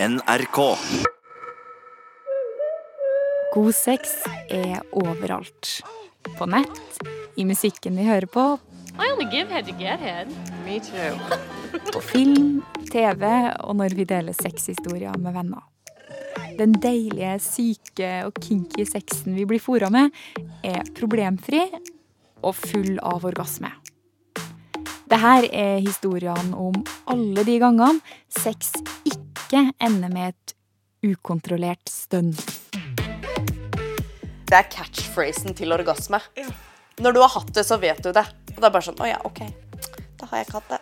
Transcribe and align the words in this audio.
NRK. 0.00 0.76
God 3.54 3.74
sex 3.74 4.10
er 4.52 4.82
overalt. 4.92 5.70
På 6.36 6.44
nett, 6.46 6.98
i 7.40 7.46
musikken 7.48 7.96
vi 7.96 8.04
hører 8.04 8.28
på, 8.28 8.44
I 9.00 9.08
only 9.14 9.24
give 9.32 9.48
head 9.48 9.64
to 9.64 9.72
get 9.78 10.00
head. 10.00 10.28
Me 10.66 10.76
too. 10.84 11.16
på 11.94 12.00
film, 12.04 12.62
TV 12.92 13.24
og 13.64 13.76
når 13.80 13.96
vi 13.96 14.04
deler 14.04 14.36
sexhistorier 14.36 15.16
med 15.16 15.32
venner. 15.32 15.64
Den 16.58 16.76
deilige, 16.76 17.38
syke 17.40 18.12
og 18.28 18.36
kinky 18.44 18.84
sexen 18.84 19.32
vi 19.32 19.48
blir 19.48 19.64
fora 19.64 19.88
med, 19.88 20.12
er 20.60 20.84
problemfri 20.96 21.64
og 22.44 22.52
full 22.52 22.98
av 23.00 23.24
orgasme. 23.24 23.72
Dette 25.08 25.36
er 25.56 25.78
historiene 25.80 26.52
om 26.52 26.82
alle 27.08 27.48
de 27.48 27.62
gangene 27.62 28.18
sex 28.28 28.74
ikke 29.06 29.25
ender 29.54 30.10
med 30.10 30.34
et 30.34 30.54
ukontrollert 31.06 31.88
stønn. 31.90 32.32
Det 34.46 34.54
er 34.54 34.68
catchphrasen 34.70 35.54
til 35.58 35.74
orgasme. 35.74 36.20
Når 37.02 37.12
du 37.12 37.20
har 37.20 37.32
hatt 37.34 37.52
det, 37.54 37.64
så 37.66 37.78
vet 37.82 38.02
du 38.02 38.12
det. 38.14 38.24
Og 38.54 38.60
det 38.60 38.68
er 38.68 38.72
bare 38.72 38.86
sånn 38.86 39.02
Å 39.02 39.08
ja, 39.08 39.18
OK. 39.26 39.42
Da 40.16 40.28
har 40.30 40.40
jeg 40.40 40.46
ikke 40.46 40.60
hatt 40.60 40.70
det. 40.72 40.80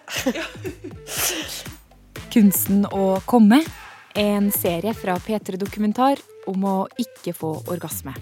Kunsten 2.35 2.85
å 2.93 3.21
komme 3.27 3.61
er 4.15 4.37
en 4.37 4.51
serie 4.55 4.95
fra 4.95 5.16
P3 5.19 5.59
Dokumentar 5.59 6.23
om 6.51 6.65
å 6.69 6.77
ikke 7.01 7.35
få 7.35 7.57
orgasme. 7.73 8.15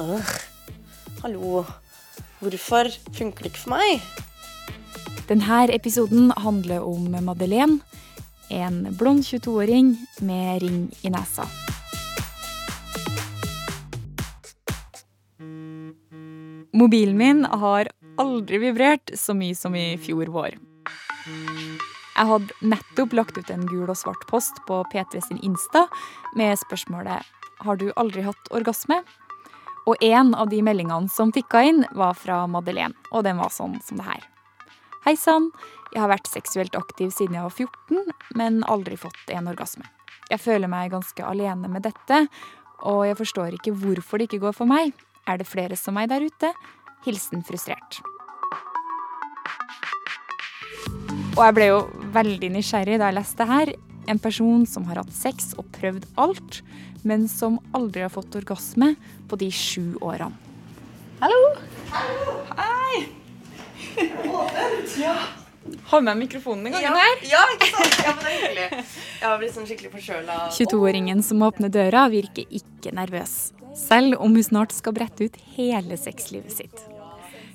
Øh. 0.00 0.32
Hallo. 1.22 1.64
Hvorfor 2.40 2.90
funker 3.16 3.46
det 3.46 3.52
ikke 3.52 3.62
for 3.64 3.76
meg? 3.76 4.02
Denne 5.26 5.62
episoden 5.74 6.30
handler 6.38 6.84
om 6.86 7.08
Madeleine, 7.24 7.80
en 8.50 8.96
blond 8.98 9.22
22-åring 9.22 9.96
med 10.20 10.62
ring 10.62 10.90
i 11.02 11.10
nesa. 11.10 11.46
Mobilen 16.76 17.16
min 17.16 17.44
har 17.44 17.88
aldri 18.20 18.58
vibrert 18.58 19.10
så 19.14 19.34
mye 19.34 19.56
som 19.56 19.74
i 19.74 19.96
fjor 19.96 20.28
vår. 20.32 20.58
Jeg 22.16 22.28
hadde 22.30 22.56
nettopp 22.64 23.14
lagt 23.16 23.38
ut 23.38 23.50
en 23.52 23.66
gul 23.68 23.88
og 23.88 23.96
svart 23.98 24.22
post 24.30 24.60
på 24.68 24.82
P3 24.92 25.20
sin 25.24 25.40
Insta 25.44 25.86
med 26.36 26.56
spørsmålet 26.60 27.24
Har 27.64 27.76
du 27.80 27.90
aldri 27.96 28.24
hatt 28.24 28.52
orgasme? 28.52 29.02
Og 29.86 29.96
en 30.04 30.34
av 30.34 30.48
de 30.50 30.62
meldingene 30.64 31.08
som 31.08 31.32
tikka 31.32 31.62
inn, 31.62 31.84
var 31.94 32.16
fra 32.18 32.42
Madeleine, 32.50 32.96
og 33.12 33.24
den 33.24 33.38
var 33.38 33.52
sånn 33.54 33.78
som 33.86 34.00
det 34.00 34.08
her. 34.08 34.24
Hei 35.06 35.14
sann, 35.14 35.52
jeg 35.92 36.02
har 36.02 36.10
vært 36.10 36.30
seksuelt 36.30 36.76
aktiv 36.78 37.12
siden 37.14 37.36
jeg 37.38 37.46
var 37.46 37.54
14, 37.54 38.16
men 38.38 38.62
aldri 38.66 38.98
fått 39.00 39.30
en 39.34 39.50
orgasme. 39.50 39.86
Jeg 40.30 40.42
føler 40.42 40.70
meg 40.70 40.90
ganske 40.94 41.22
alene 41.22 41.70
med 41.70 41.86
dette, 41.86 42.26
og 42.86 43.04
jeg 43.06 43.18
forstår 43.20 43.56
ikke 43.56 43.74
hvorfor 43.78 44.18
det 44.18 44.28
ikke 44.28 44.42
går 44.48 44.56
for 44.56 44.68
meg. 44.70 44.92
Er 45.26 45.38
det 45.38 45.48
flere 45.48 45.78
som 45.78 45.96
meg 45.96 46.10
der 46.10 46.26
ute? 46.26 46.52
Hilsen 47.06 47.44
frustrert. 47.46 48.00
Og 51.36 51.42
jeg 51.44 51.54
ble 51.56 51.68
jo 51.68 51.80
veldig 52.14 52.50
nysgjerrig 52.54 52.98
da 52.98 53.10
jeg 53.10 53.18
leste 53.18 53.46
her. 53.48 53.72
En 54.08 54.20
person 54.22 54.66
som 54.70 54.86
har 54.88 55.02
hatt 55.02 55.14
sex 55.14 55.52
og 55.58 55.68
prøvd 55.76 56.06
alt, 56.22 56.60
men 57.06 57.26
som 57.30 57.58
aldri 57.76 58.06
har 58.06 58.12
fått 58.14 58.38
orgasme 58.38 58.94
på 59.28 59.38
de 59.40 59.50
sju 59.52 59.98
årene. 60.00 60.34
Har 65.86 66.00
med 66.02 66.18
mikrofonen 66.18 66.66
en 66.66 66.72
gang 66.74 66.96
her. 66.98 67.20
ja, 67.30 67.42
ikke 67.54 67.68
sant? 67.70 68.00
Ja, 68.02 68.14
men 68.16 68.24
det 68.24 68.32
er 68.32 68.40
hyggelig. 68.40 68.84
Jeg 69.20 69.28
har 69.28 69.38
blitt 69.42 69.54
sånn 69.54 69.68
skikkelig 69.68 69.92
forkjøla. 69.94 70.38
22-åringen 70.56 71.22
som 71.22 71.44
åpner 71.46 71.70
døra, 71.72 72.08
virker 72.12 72.48
ikke 72.50 72.90
nervøs. 72.96 73.36
Selv 73.76 74.18
om 74.24 74.34
hun 74.34 74.44
snart 74.44 74.74
skal 74.74 74.96
brette 74.96 75.28
ut 75.28 75.36
hele 75.54 75.98
sexlivet 76.00 76.54
sitt. 76.58 76.82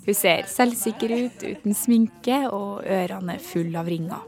Hun 0.05 0.15
ser 0.17 0.47
selvsikker 0.49 1.11
ut, 1.13 1.43
uten 1.43 1.75
sminke 1.77 2.39
og 2.49 2.85
ørene 2.89 3.35
fulle 3.43 3.77
av 3.81 3.89
ringer. 3.91 4.23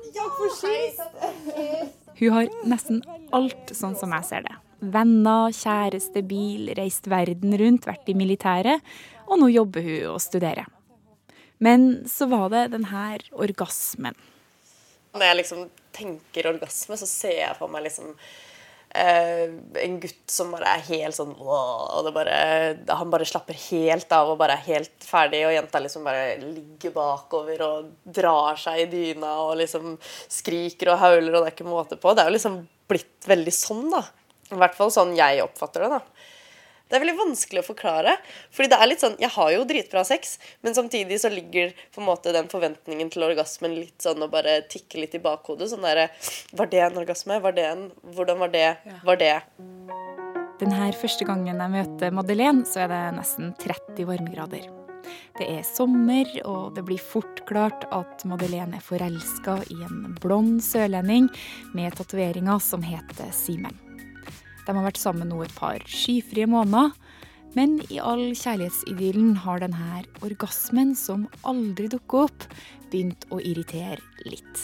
Hun 2.19 2.35
har 2.35 2.51
nesten 2.69 3.01
alt 3.33 3.73
sånn 3.73 3.95
som 3.97 4.13
jeg 4.13 4.27
ser 4.29 4.45
det. 4.45 4.59
Venner, 4.93 5.53
kjæreste, 5.55 6.21
bil, 6.27 6.73
reist 6.77 7.07
verden 7.09 7.55
rundt, 7.57 7.87
vært 7.87 8.11
i 8.11 8.17
militæret, 8.19 8.83
og 9.29 9.39
nå 9.39 9.49
jobber 9.53 9.85
hun 9.85 10.09
og 10.11 10.21
studerer. 10.21 10.67
Men 11.57 12.07
så 12.09 12.27
var 12.31 12.49
det 12.53 12.67
den 12.73 12.89
her 12.89 13.23
orgasmen. 13.31 14.17
Når 15.13 15.27
jeg 15.27 15.39
liksom 15.41 15.67
tenker 15.93 16.49
orgasme, 16.49 16.97
så 16.97 17.07
ser 17.09 17.37
jeg 17.37 17.57
for 17.59 17.69
meg 17.71 17.85
liksom 17.85 18.15
eh, 18.97 19.45
en 19.83 19.99
gutt 20.01 20.33
som 20.33 20.51
bare 20.53 20.71
er 20.77 20.85
helt 20.87 21.17
sånn 21.17 21.33
og 21.37 22.09
bare, 22.15 22.37
Han 22.89 23.13
bare 23.13 23.27
slapper 23.29 23.57
helt 23.69 24.11
av 24.15 24.33
og 24.33 24.39
bare 24.41 24.57
er 24.57 24.67
helt 24.71 25.05
ferdig, 25.05 25.43
og 25.47 25.55
jenta 25.55 25.81
liksom 25.83 26.07
bare 26.07 26.37
ligger 26.41 26.95
bakover 26.95 27.65
og 27.67 27.93
drar 28.03 28.59
seg 28.59 28.85
i 28.85 28.89
dyna 28.91 29.35
og 29.45 29.57
liksom 29.61 29.95
skriker 30.25 30.93
og 30.95 31.01
hauler, 31.05 31.31
og 31.33 31.41
det 31.41 31.51
er 31.51 31.57
ikke 31.57 31.69
måte 31.69 31.99
på. 32.01 32.13
Det 32.13 32.25
er 32.25 32.31
jo 32.31 32.37
liksom 32.39 32.61
blitt 32.89 33.29
veldig 33.29 33.55
sånn, 33.55 33.89
da. 33.93 34.03
I 34.53 34.59
hvert 34.59 34.75
fall 34.77 34.91
sånn 34.93 35.15
jeg 35.17 35.45
oppfatter 35.45 35.85
det, 35.85 35.99
da. 35.99 36.29
Det 36.93 36.99
er 36.99 37.07
veldig 37.07 37.17
vanskelig 37.17 37.61
å 37.63 37.65
forklare. 37.65 38.11
Fordi 38.53 38.69
det 38.69 38.77
er 38.77 38.89
litt 38.91 39.01
sånn, 39.01 39.15
Jeg 39.17 39.33
har 39.33 39.49
jo 39.49 39.63
dritbra 39.65 40.03
sex, 40.05 40.37
men 40.61 40.75
samtidig 40.77 41.17
så 41.17 41.31
ligger 41.33 41.73
på 41.89 42.03
en 42.03 42.05
måte 42.05 42.29
den 42.31 42.45
forventningen 42.51 43.09
til 43.09 43.25
orgasmen 43.25 43.73
litt 43.73 43.97
sånn 43.97 44.21
å 44.21 44.29
bare 44.29 44.61
tikke 44.69 45.01
litt 45.01 45.15
i 45.17 45.23
bakhodet. 45.23 45.71
Sånn 45.71 45.81
derre 45.81 46.11
Var 46.53 46.69
det 46.69 46.83
en 46.85 46.99
orgasme? 47.01 47.39
Var 47.41 47.51
det 47.57 47.65
en 47.65 47.91
Hvordan 48.13 48.37
var 48.37 48.53
det? 48.53 48.77
Var 49.03 49.17
det 49.17 49.41
Denne 50.61 50.93
første 50.93 51.25
gangen 51.25 51.57
jeg 51.57 51.73
møter 51.73 52.13
Madeleine, 52.13 52.61
så 52.61 52.85
er 52.85 52.93
det 52.93 53.01
nesten 53.17 53.55
30 53.57 54.05
varmegrader. 54.05 54.69
Det 55.39 55.49
er 55.49 55.63
sommer, 55.65 56.29
og 56.45 56.75
det 56.77 56.85
blir 56.85 57.01
fort 57.01 57.41
klart 57.49 57.87
at 57.91 58.21
Madeleine 58.29 58.77
er 58.77 58.85
forelska 58.85 59.57
i 59.73 59.79
en 59.81 60.13
blond 60.21 60.61
sørlending 60.61 61.27
med 61.73 61.97
tatoveringer 61.97 62.61
som 62.61 62.85
heter 62.85 63.33
Simen. 63.33 63.92
De 64.67 64.75
har 64.75 64.85
vært 64.85 65.01
sammen 65.01 65.29
nå 65.31 65.41
et 65.43 65.55
par 65.57 65.83
skyfrie 65.89 66.47
måneder, 66.49 66.93
men 67.53 67.77
i 67.93 67.99
all 68.01 68.31
kjærlighetsidyllen 68.33 69.35
har 69.43 69.61
denne 69.61 70.01
orgasmen 70.25 70.95
som 70.97 71.27
aldri 71.45 71.89
dukker 71.91 72.25
opp, 72.25 72.47
begynt 72.89 73.27
å 73.33 73.41
irritere 73.41 74.01
litt. 74.25 74.63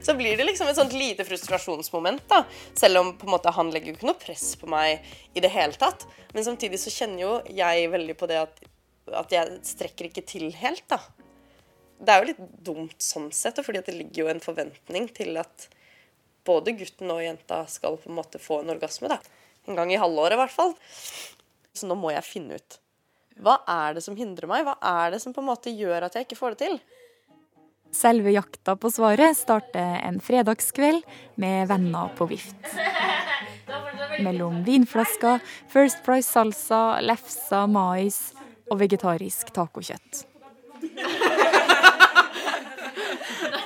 Så 0.00 0.14
blir 0.16 0.36
det 0.36 0.46
liksom 0.48 0.68
et 0.68 0.76
sånt 0.76 0.94
lite 0.96 1.24
frustrasjonsmoment, 1.28 2.22
da. 2.28 2.42
Selv 2.76 3.02
om 3.02 3.10
på 3.20 3.28
en 3.28 3.34
måte 3.34 3.52
han 3.52 3.72
legger 3.72 3.92
jo 3.92 3.98
ikke 3.98 4.08
noe 4.08 4.20
press 4.20 4.54
på 4.60 4.68
meg 4.72 5.04
i 5.36 5.42
det 5.44 5.52
hele 5.52 5.76
tatt. 5.76 6.06
Men 6.32 6.46
samtidig 6.46 6.80
så 6.80 6.92
kjenner 6.94 7.20
jo 7.20 7.32
jeg 7.52 7.90
veldig 7.92 8.16
på 8.16 8.28
det 8.30 8.38
at, 8.40 8.62
at 9.20 9.34
jeg 9.34 9.58
strekker 9.68 10.08
ikke 10.08 10.24
til 10.28 10.48
helt, 10.56 10.86
da. 10.88 11.02
Det 12.00 12.14
er 12.14 12.22
jo 12.22 12.30
litt 12.30 12.40
dumt 12.64 13.04
sånn 13.04 13.28
sett, 13.36 13.60
fordi 13.64 13.84
det 13.84 13.96
ligger 13.98 14.24
jo 14.24 14.32
en 14.32 14.40
forventning 14.40 15.10
til 15.12 15.36
at 15.40 15.68
både 16.50 16.76
gutten 16.82 17.14
og 17.14 17.22
jenta 17.24 17.62
skal 17.70 17.98
på 18.02 18.10
en 18.10 18.18
måte 18.18 18.42
få 18.42 18.60
en 18.64 18.74
orgasme. 18.74 19.08
da. 19.14 19.18
En 19.68 19.78
gang 19.78 19.92
i 19.94 20.00
halvåret, 20.00 20.34
i 20.34 20.42
hvert 20.42 20.54
fall. 20.54 20.74
Så 21.72 21.86
nå 21.86 21.96
må 21.98 22.10
jeg 22.12 22.26
finne 22.26 22.58
ut. 22.58 22.80
Hva 23.40 23.60
er 23.70 23.96
det 23.96 24.02
som 24.04 24.16
hindrer 24.18 24.50
meg? 24.50 24.66
Hva 24.66 24.76
er 24.84 25.14
det 25.14 25.20
som 25.22 25.32
på 25.32 25.40
en 25.40 25.48
måte 25.48 25.72
gjør 25.72 26.08
at 26.08 26.16
jeg 26.16 26.26
ikke 26.26 26.40
får 26.40 26.56
det 26.56 26.66
til? 26.66 26.80
Selve 27.90 28.30
jakta 28.30 28.76
på 28.78 28.90
svaret 28.92 29.34
starter 29.34 29.96
en 30.04 30.20
fredagskveld 30.22 31.02
med 31.42 31.66
venner 31.70 32.12
på 32.18 32.28
vift. 32.30 32.68
Mellom 34.22 34.60
vinflasker, 34.66 35.40
First 35.72 36.04
Price 36.06 36.28
salsa, 36.30 37.00
lefsa, 37.02 37.64
mais 37.66 38.30
og 38.70 38.78
vegetarisk 38.82 39.50
tacokjøtt. 39.56 40.24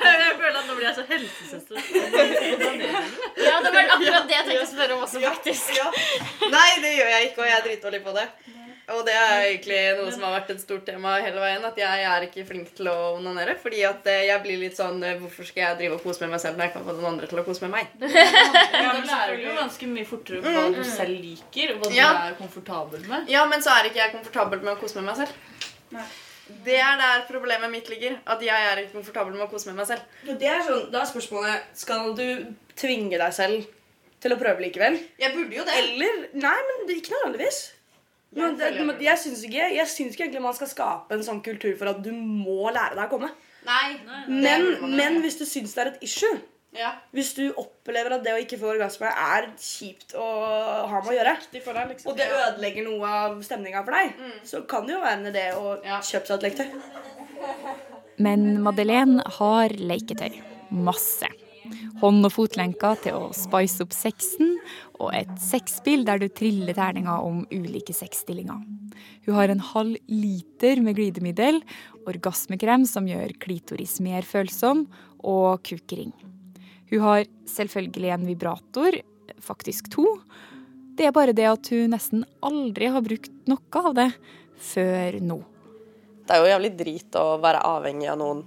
Jeg 0.05 0.33
føler 0.39 0.57
at 0.57 0.67
nå 0.69 0.77
blir 0.77 0.87
jeg 0.89 0.97
så 0.97 1.04
helsesøster. 1.15 1.77
Ja, 3.45 3.61
det 3.61 3.71
var 3.75 3.89
akkurat 3.95 4.27
det 4.29 4.35
jeg 4.37 4.45
tenkte 4.49 4.63
å 4.65 4.69
spørre 4.71 4.97
om 4.97 5.03
også, 5.05 5.21
faktisk. 5.25 5.79
Nei, 6.51 6.69
det 6.83 6.93
gjør 6.97 7.11
jeg 7.15 7.31
ikke, 7.31 7.41
og 7.43 7.49
jeg 7.49 7.57
er 7.59 7.65
dritdårlig 7.69 8.01
på 8.07 8.15
det. 8.17 8.27
Og 8.93 8.99
det 9.07 9.15
er 9.17 9.43
egentlig 9.47 9.77
noe 9.97 10.11
som 10.13 10.27
har 10.27 10.35
vært 10.35 10.51
et 10.53 10.61
stort 10.61 10.83
tema 10.85 11.15
hele 11.25 11.41
veien. 11.41 11.63
At 11.65 11.79
jeg 11.81 12.03
er 12.05 12.27
ikke 12.27 12.43
flink 12.45 12.69
til 12.77 12.91
å 12.91 12.97
onanere. 13.15 13.55
Fordi 13.63 13.81
at 13.89 14.05
eh, 14.13 14.27
jeg 14.29 14.43
blir 14.45 14.59
litt 14.61 14.77
sånn 14.77 14.99
eh, 15.01 15.15
Hvorfor 15.23 15.49
skal 15.49 15.63
jeg 15.63 15.79
drive 15.79 15.97
og 15.97 16.03
kose 16.05 16.21
med 16.27 16.35
meg 16.35 16.43
selv 16.43 16.61
når 16.61 16.67
jeg 16.69 16.75
kan 16.75 16.85
få 16.85 16.97
den 16.99 17.09
andre 17.09 17.31
til 17.31 17.41
å 17.41 17.47
kose 17.47 17.65
med 17.65 17.73
meg? 17.79 17.95
Ja, 18.05 18.91
Da 18.93 19.01
lærer 19.09 19.41
du 19.41 19.47
jo 19.47 19.55
ganske 19.57 19.89
mye 19.89 20.05
fortere 20.11 20.43
hva 20.45 20.67
du 20.77 20.83
selv 20.85 21.17
liker, 21.17 21.73
og 21.73 21.81
hva 21.81 21.91
du 21.95 21.97
Ja. 21.97 22.11
er 22.29 22.37
komfortabel 22.43 23.09
med. 23.09 23.33
Ja, 23.33 23.47
men 23.49 23.65
så 23.65 23.73
er 23.73 23.89
ikke 23.89 24.03
jeg 24.03 24.13
komfortabel 24.19 24.61
med 24.67 24.75
å 24.75 24.79
kose 24.85 25.01
med 25.01 25.09
meg 25.09 25.23
selv. 25.23 26.05
Det 26.65 26.77
er 26.77 26.99
der 27.01 27.23
problemet 27.29 27.73
mitt 27.73 27.89
ligger. 27.89 28.19
At 28.29 28.43
jeg 28.45 28.67
er 28.71 28.83
ikke 28.83 28.99
komfortabel 28.99 29.37
med 29.37 29.47
å 29.47 29.51
kose 29.53 29.71
med 29.71 29.79
meg 29.81 29.89
selv. 29.89 30.05
Det 30.27 30.51
er 30.51 30.61
sånn, 30.67 30.91
da 30.93 31.01
er 31.01 31.09
spørsmålet 31.09 31.71
Skal 31.85 32.13
du 32.19 32.27
tvinge 32.77 33.21
deg 33.21 33.37
selv 33.37 33.71
til 34.25 34.35
å 34.35 34.41
prøve 34.41 34.65
likevel? 34.65 34.99
Jeg 35.21 35.33
burde 35.37 35.57
jo 35.57 35.65
det. 35.65 35.79
Eller 35.81 36.21
Nei, 36.33 36.59
men 36.69 36.85
det, 36.89 36.99
ikke 37.01 37.17
nødvendigvis. 37.17 37.63
Men 38.35 38.57
det, 38.59 38.71
jeg 38.75 38.87
men 38.89 39.03
jeg 39.05 39.21
syns 39.23 39.45
ikke, 39.47 39.67
jeg 39.77 39.89
synes 39.89 40.17
ikke 40.17 40.27
egentlig 40.27 40.43
man 40.43 40.57
skal 40.57 40.71
skape 40.71 41.15
en 41.15 41.23
sånn 41.27 41.43
kultur 41.45 41.77
for 41.79 41.93
at 41.93 42.01
du 42.03 42.11
må 42.13 42.67
lære 42.75 42.97
deg 42.97 43.05
å 43.07 43.13
komme. 43.13 43.31
Nei. 43.65 43.85
Men, 44.03 44.25
nei. 44.29 44.49
Men, 44.49 44.97
men 44.99 45.21
hvis 45.25 45.39
du 45.41 45.47
syns 45.49 45.77
det 45.77 45.85
er 45.85 45.93
et 45.93 46.03
issue, 46.05 46.35
Ja. 46.75 46.91
Hvis 47.15 47.35
du 47.37 47.53
opplever 47.61 48.17
at 48.17 48.25
det 48.25 48.33
å 48.35 48.41
ikke 48.43 48.59
få 48.59 48.73
orgasme 48.73 49.07
er 49.07 49.49
kjipt 49.63 50.15
å 50.19 50.25
ha 50.91 51.01
med 51.05 51.13
å 51.13 51.17
gjøre, 51.17 51.37
deg, 51.53 51.89
liksom. 51.93 52.11
og 52.11 52.17
det 52.19 52.27
ødelegger 52.35 52.89
noe 52.89 53.13
av 53.21 53.37
stemninga 53.47 53.85
for 53.85 53.93
deg, 53.95 54.15
Mm. 54.19 54.33
så 54.45 54.67
kan 54.67 54.87
det 54.87 54.95
jo 54.97 55.01
være 55.01 55.19
en 55.21 55.31
idé 55.33 55.47
å 55.55 55.77
kjøpe 56.03 56.27
seg 56.27 56.43
et 56.43 56.47
leketøy. 56.49 56.71
Men 58.19 58.63
Madeleine 58.63 59.23
har 59.39 59.69
leketøy. 59.71 60.43
Masse. 60.71 61.29
Hånd- 62.03 62.27
og 62.27 62.33
fotlenker 62.35 62.99
til 63.03 63.13
å 63.17 63.31
spice 63.33 63.81
opp 63.85 63.95
sexen, 63.97 64.59
og 65.01 65.15
et 65.15 65.31
sexspill 65.41 66.05
der 66.05 66.19
du 66.19 66.29
triller 66.29 66.75
terninger 66.77 67.23
om 67.25 67.47
ulike 67.51 67.95
sexstillinger. 67.97 68.61
Hun 69.27 69.35
har 69.35 69.49
en 69.49 69.61
halv 69.61 69.97
liter 70.09 70.83
med 70.85 70.97
glidemiddel, 70.99 71.63
orgasmekrem 72.07 72.85
som 72.87 73.07
gjør 73.09 73.33
klitoris 73.41 73.99
mer 74.05 74.23
følsom, 74.23 74.87
og 75.25 75.63
kukring. 75.65 76.13
Hun 76.91 77.05
har 77.05 77.25
selvfølgelig 77.51 78.13
en 78.15 78.27
vibrator, 78.29 78.99
faktisk 79.43 79.91
to. 79.93 80.07
Det 80.95 81.09
er 81.09 81.15
bare 81.17 81.35
det 81.35 81.47
at 81.51 81.71
hun 81.73 81.91
nesten 81.95 82.25
aldri 82.45 82.91
har 82.93 83.03
brukt 83.05 83.33
noe 83.51 83.83
av 83.83 83.95
det 83.97 84.11
før 84.63 85.19
nå. 85.25 85.41
Det 86.25 86.33
er 86.33 86.41
jo 86.41 86.53
jævlig 86.53 86.73
drit 86.79 87.17
å 87.21 87.25
være 87.43 87.65
avhengig 87.69 88.09
av 88.13 88.21
noen 88.21 88.45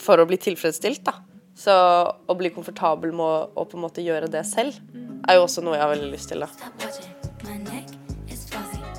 for 0.00 0.20
å 0.20 0.26
bli 0.28 0.38
tilfredsstilt, 0.40 1.02
da. 1.06 1.14
Så 1.60 1.72
å 1.74 2.36
bli 2.38 2.52
komfortabel 2.54 3.12
med 3.12 3.52
å, 3.52 3.64
på 3.68 3.76
en 3.76 3.84
måte 3.84 4.04
gjøre 4.04 4.30
det 4.32 4.44
selv, 4.48 4.76
er 5.28 5.36
jo 5.36 5.44
også 5.44 5.64
noe 5.64 5.76
jeg 5.76 5.84
har 5.84 5.92
veldig 5.92 6.12
lyst 6.12 6.30
til. 6.32 6.40
da. 6.40 6.48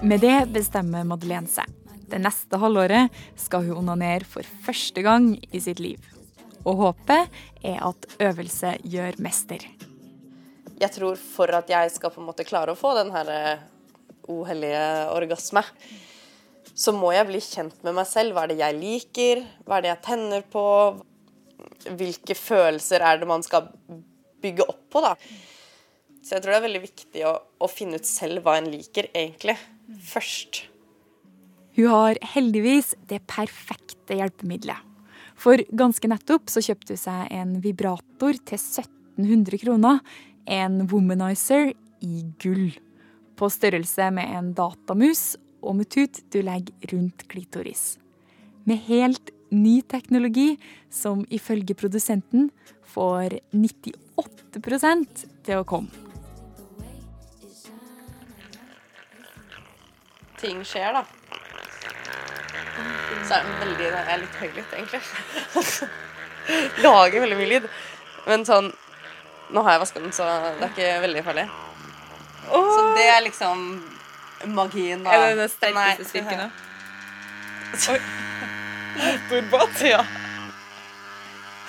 Med 0.05 0.21
det 0.21 0.37
bestemmer 0.53 1.07
Madeleine 1.07 1.49
seg. 1.49 1.69
Det 2.11 2.19
neste 2.19 2.59
halvåret 2.59 3.13
skal 3.39 3.63
hun 3.69 3.85
onanere 3.85 4.27
for 4.27 4.45
første 4.65 5.01
gang 5.05 5.31
i 5.49 5.61
sitt 5.63 5.79
liv. 5.79 6.10
Og 6.65 6.77
håpet 6.77 7.41
er 7.65 7.79
at 7.81 8.07
øvelse 8.21 8.75
gjør 8.83 9.17
mester. 9.23 9.65
Jeg 10.81 10.93
tror 10.95 11.17
for 11.19 11.51
at 11.53 11.69
jeg 11.69 11.91
skal 11.93 12.13
på 12.13 12.21
en 12.21 12.29
måte 12.29 12.45
klare 12.47 12.73
å 12.73 12.79
få 12.79 12.93
den 12.97 13.11
her 13.13 13.29
uhellige 14.29 14.85
orgasme, 15.13 15.63
så 16.73 16.93
må 16.95 17.11
jeg 17.13 17.27
bli 17.27 17.41
kjent 17.43 17.81
med 17.85 17.95
meg 17.97 18.07
selv. 18.09 18.35
Hva 18.35 18.45
er 18.45 18.53
det 18.53 18.61
jeg 18.61 18.77
liker? 18.79 19.43
Hva 19.65 19.77
er 19.77 19.85
det 19.85 19.91
jeg 19.91 20.03
tenner 20.07 20.45
på? 20.53 20.65
Hvilke 21.97 22.37
følelser 22.37 23.03
er 23.05 23.21
det 23.21 23.29
man 23.29 23.43
skal 23.45 23.69
bygge 24.41 24.65
opp 24.69 24.85
på, 24.93 25.01
da? 25.03 25.15
Så 26.21 26.35
jeg 26.35 26.43
tror 26.43 26.53
det 26.53 26.59
er 26.59 26.67
veldig 26.67 26.83
viktig 26.83 27.23
å, 27.25 27.33
å 27.65 27.69
finne 27.69 27.97
ut 27.97 28.07
selv 28.07 28.45
hva 28.45 28.59
en 28.59 28.69
liker, 28.69 29.09
egentlig. 29.17 29.57
Først. 30.05 30.63
Hun 31.77 31.89
har 31.89 32.21
heldigvis 32.33 32.93
det 33.09 33.23
perfekte 33.29 34.19
hjelpemiddelet. 34.19 34.90
For 35.41 35.57
ganske 35.73 36.05
nettopp 36.11 36.51
så 36.53 36.61
kjøpte 36.61 36.93
hun 36.93 37.01
seg 37.01 37.31
en 37.33 37.55
vibrator 37.63 38.37
til 38.45 38.59
1700 38.59 39.61
kroner. 39.63 40.01
En 40.45 40.83
womanizer 40.91 41.71
i 42.05 42.25
gull. 42.41 42.75
På 43.37 43.49
størrelse 43.49 44.11
med 44.13 44.29
en 44.37 44.51
datamus 44.57 45.35
og 45.65 45.79
med 45.79 45.89
tut 45.93 46.21
du 46.33 46.41
legger 46.45 46.93
rundt 46.93 47.25
klitoris. 47.31 47.95
Med 48.69 48.83
helt 48.85 49.31
ny 49.49 49.79
teknologi 49.81 50.59
som 50.93 51.25
ifølge 51.33 51.73
produsenten 51.73 52.51
får 52.93 53.39
98 53.51 55.25
til 55.45 55.57
å 55.57 55.65
komme. 55.65 55.89
Ting 60.41 60.61
skjer, 60.65 60.93
da. 60.97 61.20
Så 63.31 63.37
er 63.37 63.45
det 63.47 63.59
veldig 63.61 63.85
Jeg 63.85 63.99
er 64.11 64.17
litt 64.19 64.33
høylytt, 64.41 64.71
egentlig. 64.75 64.99
Lager 66.83 67.21
veldig 67.23 67.37
mye 67.39 67.47
lyd. 67.47 67.67
Men 68.25 68.43
sånn 68.47 68.67
Nå 69.55 69.61
har 69.63 69.75
jeg 69.75 69.81
vaska 69.85 70.01
den, 70.03 70.11
så 70.15 70.25
det 70.27 70.65
er 70.65 70.73
ikke 70.73 70.89
veldig 71.05 71.21
farlig. 71.23 71.45
Så 72.47 72.83
det 72.95 73.05
er 73.07 73.21
liksom 73.23 73.63
magien, 74.51 75.03
da. 75.03 75.15
Er 75.15 75.23
det 75.29 75.41
den 75.41 75.51
sterkeste 75.51 76.07
styrken, 76.09 76.43
da? 76.43 76.47
Motorbåt, 79.01 79.83
ja. 79.87 80.01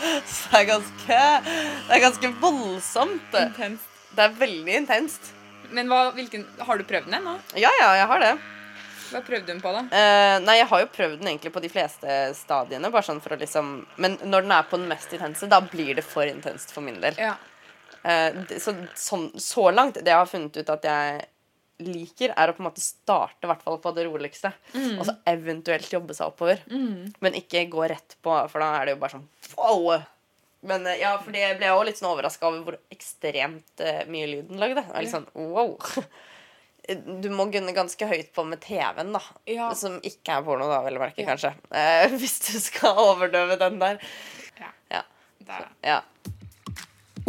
Så 0.02 0.50
det 0.50 0.60
er 0.60 0.68
ganske 0.72 1.18
Det 1.46 1.96
er 1.98 2.02
ganske 2.08 2.32
voldsomt. 2.42 3.38
Intenst. 3.38 3.90
Det 4.14 4.26
er 4.26 4.38
veldig 4.42 4.78
intenst. 4.82 5.30
Men 5.70 5.90
hva, 5.90 6.08
hvilken, 6.14 6.46
har 6.66 6.78
du 6.78 6.86
prøvd 6.90 7.06
den 7.06 7.20
ennå? 7.20 7.38
Ja, 7.54 7.70
ja, 7.80 7.92
jeg 8.02 8.10
har 8.10 8.26
det. 8.26 8.32
Hva 9.12 9.20
prøvde 9.26 9.52
hun 9.54 9.60
på, 9.62 9.72
da? 9.76 9.82
Uh, 9.92 10.36
nei, 10.46 10.56
jeg 10.60 10.68
har 10.72 10.82
jo 10.84 10.90
prøvd 10.94 11.18
den 11.20 11.30
egentlig 11.34 11.52
på 11.54 11.62
de 11.64 11.70
fleste 11.72 12.18
stadiene. 12.38 12.90
Bare 12.94 13.06
sånn 13.06 13.20
for 13.24 13.36
å 13.36 13.40
liksom 13.40 13.72
Men 14.02 14.16
når 14.24 14.46
den 14.46 14.54
er 14.56 14.68
på 14.70 14.80
den 14.80 14.88
mest 14.90 15.12
intense, 15.12 15.48
da 15.52 15.60
blir 15.64 15.94
det 15.98 16.04
for 16.06 16.24
intenst 16.28 16.72
for 16.74 16.84
min 16.86 17.00
del. 17.02 17.18
Ja. 17.20 17.34
Uh, 18.02 18.42
det- 18.48 18.62
så, 18.64 18.74
sånn, 18.98 19.28
så 19.38 19.68
langt, 19.74 20.00
det 20.00 20.10
jeg 20.10 20.18
har 20.18 20.26
funnet 20.30 20.56
ut 20.56 20.72
at 20.74 20.88
jeg 20.88 21.22
liker, 21.82 22.30
er 22.38 22.50
å 22.50 22.54
på 22.54 22.62
en 22.62 22.68
måte 22.68 22.82
starte 22.84 23.48
hvert 23.50 23.62
fall 23.64 23.78
på 23.82 23.90
det 23.96 24.04
roligste. 24.06 24.52
Og 25.00 25.04
så 25.08 25.16
eventuelt 25.26 25.88
jobbe 25.90 26.14
seg 26.14 26.28
oppover. 26.30 26.60
Men 26.70 27.34
ikke 27.38 27.64
gå 27.72 27.88
rett 27.90 28.14
på, 28.22 28.34
for 28.52 28.62
da 28.62 28.68
er 28.78 28.86
det 28.86 28.94
jo 28.96 29.00
bare 29.02 29.16
sånn 29.16 29.28
wow! 29.56 30.02
Men 30.62 30.86
eh, 30.86 31.00
ja, 31.00 31.16
for 31.18 31.34
det 31.34 31.56
ble 31.58 31.66
jeg 31.66 31.74
òg 31.74 31.88
litt 31.88 31.98
sånn 31.98 32.12
overraska 32.12 32.46
over 32.46 32.60
hvor 32.62 32.76
ekstremt 32.94 33.82
uh, 33.82 34.04
mye 34.06 34.28
lyd 34.30 34.44
den 34.52 34.60
lagde. 34.62 34.84
Det 34.86 34.94
er 34.94 35.02
litt 35.08 35.10
sånn 35.16 35.26
wow. 35.34 35.72
Du 37.22 37.28
må 37.30 37.46
gunne 37.52 37.74
ganske 37.76 38.06
høyt 38.10 38.32
på 38.34 38.42
med 38.48 38.58
TV-en, 38.64 39.12
da. 39.14 39.22
Ja. 39.46 39.68
Som 39.78 40.00
ikke 40.02 40.34
er 40.38 40.46
porno, 40.46 40.66
da, 40.70 40.80
vel 40.82 40.98
å 40.98 41.02
merke, 41.04 41.26
kanskje. 41.26 41.54
Eh, 41.70 42.10
hvis 42.20 42.40
du 42.48 42.56
skal 42.62 42.98
overdøve 42.98 43.58
den 43.60 43.78
der. 43.82 44.02
Ja. 44.58 44.72
Ja. 44.98 45.02
Det 45.42 45.50
er 45.58 45.66
det. 45.66 45.74
ja. 45.92 46.00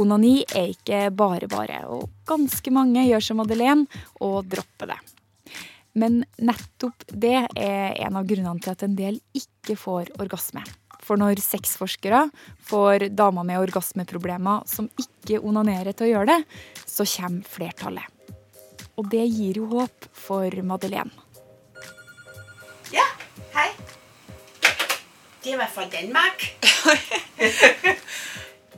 Onani 0.02 0.40
er 0.58 0.72
ikke 0.74 1.08
bare 1.14 1.46
bare, 1.50 1.84
og 1.86 2.08
ganske 2.26 2.72
mange 2.74 3.04
gjør 3.06 3.22
som 3.22 3.38
Madeleine 3.44 4.02
og 4.26 4.48
dropper 4.50 4.90
det. 4.90 4.98
Men 5.94 6.24
nettopp 6.42 7.06
det 7.10 7.36
er 7.54 8.00
en 8.02 8.18
av 8.18 8.26
grunnene 8.26 8.58
til 8.64 8.74
at 8.74 8.86
en 8.88 8.96
del 8.98 9.20
ikke 9.38 9.78
får 9.78 10.16
orgasme. 10.24 10.64
For 11.04 11.20
når 11.20 11.42
sexforskere 11.44 12.26
får 12.64 13.10
damer 13.14 13.46
med 13.46 13.62
orgasmeproblemer 13.62 14.66
som 14.72 14.90
ikke 14.98 15.42
onanerer 15.44 15.94
til 15.94 16.08
å 16.08 16.12
gjøre 16.16 16.32
det, 16.32 16.40
så 16.88 17.06
kommer 17.06 17.54
flertallet. 17.54 18.13
Og 18.98 19.10
det 19.10 19.26
gir 19.26 19.58
jo 19.62 19.70
håp 19.72 20.08
for 20.14 20.62
Madeleine. 20.62 21.12
Ja, 22.94 23.06
hei. 23.56 23.70
Det 25.44 25.58
var 25.58 25.72
fra 25.74 25.88
Danmark. 25.92 26.46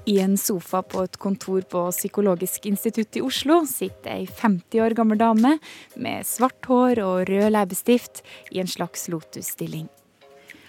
I 0.06 0.19
en 0.21 0.38
sofa 0.38 0.83
på 0.85 1.01
et 1.01 1.17
kontor 1.17 1.63
på 1.65 1.81
Psykologisk 1.89 2.67
institutt 2.69 3.17
i 3.17 3.23
Oslo 3.25 3.63
sitter 3.65 4.19
ei 4.19 4.27
50 4.29 4.84
år 4.86 4.93
gammel 4.98 5.17
dame 5.17 5.55
med 5.98 6.27
svart 6.29 6.69
hår 6.69 7.01
og 7.01 7.29
rød 7.29 7.50
leppestift 7.55 8.22
i 8.53 8.62
en 8.62 8.69
slags 8.69 9.07
lotusstilling. 9.10 9.88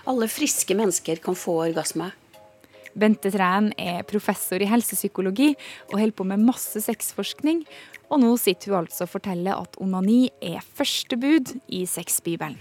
Alle 0.08 0.28
friske 0.32 0.76
mennesker 0.78 1.20
kan 1.20 1.36
få 1.36 1.58
orgasme. 1.66 2.14
Bente 2.96 3.28
Træen 3.28 3.74
er 3.76 4.06
professor 4.08 4.62
i 4.62 4.68
helsepsykologi 4.70 5.50
og 5.90 5.98
holder 5.98 6.16
på 6.16 6.24
med 6.24 6.44
masse 6.46 6.80
sexforskning. 6.80 7.66
Og 8.06 8.20
nå 8.22 8.32
sitter 8.38 8.72
hun 8.72 8.84
altså 8.84 9.06
og 9.06 9.14
forteller 9.16 9.58
at 9.58 9.78
onani 9.82 10.28
er 10.44 10.62
første 10.76 11.18
bud 11.18 11.56
i 11.66 11.84
sexbibelen. 11.90 12.58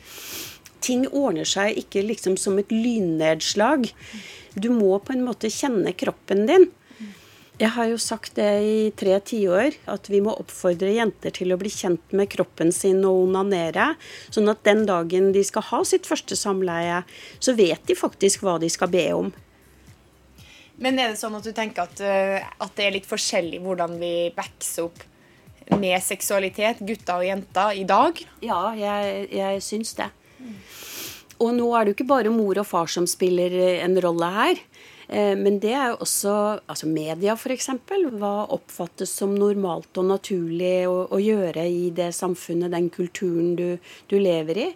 Ting 0.85 1.07
ordner 1.09 1.47
seg 1.49 1.77
ikke 1.81 2.03
liksom 2.05 2.35
som 2.37 2.59
et 2.61 2.71
lynnedslag. 2.73 3.87
Du 4.53 4.69
må 4.73 4.97
på 5.01 5.15
en 5.15 5.23
måte 5.25 5.49
kjenne 5.49 5.95
kroppen 5.97 6.45
din. 6.49 6.67
Jeg 7.55 7.71
har 7.71 7.87
jo 7.87 7.97
sagt 8.01 8.35
det 8.35 8.49
i 8.67 8.79
tre 8.99 9.15
tiår, 9.23 9.77
at 9.87 10.09
vi 10.11 10.19
må 10.19 10.33
oppfordre 10.35 10.91
jenter 10.91 11.31
til 11.37 11.53
å 11.55 11.57
bli 11.57 11.71
kjent 11.71 12.11
med 12.11 12.27
kroppen 12.33 12.73
sin 12.75 12.99
og 13.07 13.29
onanere. 13.29 13.93
Sånn 14.27 14.51
at 14.51 14.65
den 14.67 14.83
dagen 14.89 15.31
de 15.31 15.43
skal 15.47 15.63
ha 15.69 15.79
sitt 15.87 16.09
første 16.09 16.35
samleie, 16.35 16.99
så 17.39 17.55
vet 17.55 17.87
de 17.87 17.95
faktisk 17.95 18.43
hva 18.43 18.57
de 18.59 18.69
skal 18.73 18.91
be 18.91 19.05
om. 19.15 19.31
Men 20.83 20.99
er 20.99 21.13
det 21.13 21.21
sånn 21.21 21.37
at 21.39 21.47
du 21.47 21.53
tenker 21.55 21.87
at, 21.87 22.03
eh, 22.03 22.43
at 22.43 22.75
det 22.75 22.89
er 22.89 22.97
litt 22.97 23.07
forskjellig 23.07 23.63
hvordan 23.63 23.95
vi 24.03 24.13
backs 24.35 24.75
opp 24.83 24.99
med 25.73 25.97
seksualitet, 26.03 26.83
gutter 26.85 27.21
og 27.21 27.27
jenter, 27.27 27.73
i 27.73 27.85
dag? 27.89 28.21
Ja, 28.45 28.61
jeg, 28.77 29.29
jeg 29.33 29.63
syns 29.65 29.95
det. 29.97 30.11
Og 31.41 31.51
nå 31.57 31.67
er 31.75 31.83
det 31.83 31.91
jo 31.91 31.97
ikke 31.99 32.11
bare 32.13 32.31
mor 32.31 32.61
og 32.61 32.67
far 32.69 32.91
som 32.91 33.07
spiller 33.09 33.51
eh, 33.51 33.81
en 33.83 33.97
rolle 33.99 34.29
her. 34.31 34.61
Eh, 35.09 35.33
Men 35.35 35.59
det 35.59 35.73
er 35.75 35.91
jo 35.91 35.97
også 36.05 36.35
altså 36.63 36.87
media, 36.87 37.35
f.eks. 37.35 37.67
Hva 38.15 38.33
oppfattes 38.55 39.11
som 39.19 39.35
normalt 39.35 39.99
og 39.99 40.07
naturlig 40.13 40.87
å, 40.87 40.95
å 41.11 41.19
gjøre 41.19 41.65
i 41.67 41.89
det 41.95 42.11
samfunnet, 42.15 42.71
den 42.71 42.87
kulturen 42.93 43.57
du, 43.59 43.77
du 44.07 44.15
lever 44.15 44.61
i. 44.63 44.69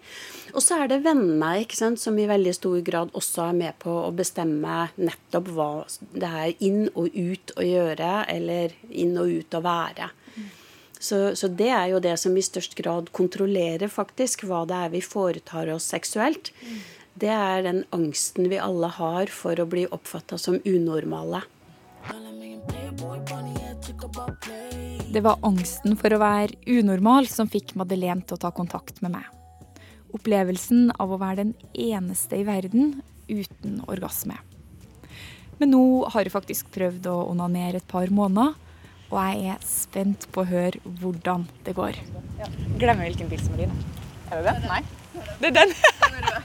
Og 0.52 0.62
så 0.66 0.82
er 0.82 0.92
det 0.92 1.04
vennene 1.06 1.62
ikke 1.64 1.80
sant, 1.80 2.02
som 2.02 2.18
i 2.20 2.28
veldig 2.30 2.54
stor 2.58 2.80
grad 2.86 3.16
også 3.16 3.48
er 3.48 3.60
med 3.64 3.80
på 3.80 3.96
å 4.04 4.12
bestemme 4.16 4.90
nettopp 5.00 5.54
hva 5.56 5.72
det 6.12 6.36
er 6.44 6.66
inn 6.66 6.90
og 6.92 7.08
ut 7.16 7.56
å 7.56 7.66
gjøre, 7.66 8.14
eller 8.36 8.76
inn 8.90 9.16
og 9.22 9.32
ut 9.32 9.56
å 9.56 9.64
være. 9.64 10.12
Så, 11.00 11.36
så 11.36 11.48
det 11.48 11.70
er 11.72 11.88
jo 11.94 12.02
det 12.04 12.18
som 12.20 12.36
i 12.36 12.44
størst 12.44 12.76
grad 12.76 13.08
kontrollerer 13.16 13.88
faktisk 13.92 14.44
hva 14.48 14.66
det 14.68 14.76
er 14.76 14.90
vi 14.92 15.00
foretar 15.04 15.72
oss 15.72 15.88
seksuelt. 15.94 16.52
Det 17.20 17.32
er 17.32 17.64
den 17.64 17.86
angsten 17.96 18.50
vi 18.52 18.60
alle 18.60 18.92
har 19.00 19.32
for 19.32 19.60
å 19.60 19.68
bli 19.68 19.86
oppfatta 19.88 20.38
som 20.38 20.60
unormale. 20.68 21.42
Det 25.10 25.24
var 25.26 25.40
angsten 25.48 25.96
for 26.00 26.14
å 26.14 26.22
være 26.22 26.60
unormal 26.68 27.32
som 27.32 27.50
fikk 27.50 27.74
Madeleine 27.80 28.24
til 28.28 28.36
å 28.36 28.44
ta 28.44 28.52
kontakt 28.56 29.00
med 29.02 29.16
meg. 29.16 29.26
Opplevelsen 30.16 30.92
av 31.00 31.12
å 31.14 31.20
være 31.22 31.44
den 31.46 31.56
eneste 31.74 32.40
i 32.40 32.46
verden 32.48 33.00
uten 33.30 33.80
orgasme. 33.88 34.36
Men 35.60 35.74
nå 35.74 35.84
har 36.12 36.24
jeg 36.24 36.34
faktisk 36.34 36.72
prøvd 36.76 37.08
å 37.12 37.18
onanere 37.32 37.82
et 37.82 37.88
par 37.90 38.12
måneder, 38.14 38.56
og 39.10 39.18
jeg 39.18 39.56
er 39.56 39.64
spent 39.66 40.28
på 40.34 40.44
å 40.44 40.50
høre 40.50 40.82
hvordan 41.02 41.48
det 41.66 41.74
går. 41.78 41.98
Glemmer 42.80 43.08
hvilken 43.08 43.30
bil 43.32 43.42
som 43.42 43.56
er 43.58 43.66
din. 43.66 43.74
Er 44.30 44.44
det 44.44 44.52
den? 44.52 44.60
Nei. 44.70 44.82
Det 45.40 45.50
er 45.50 45.56
den. 45.58 45.72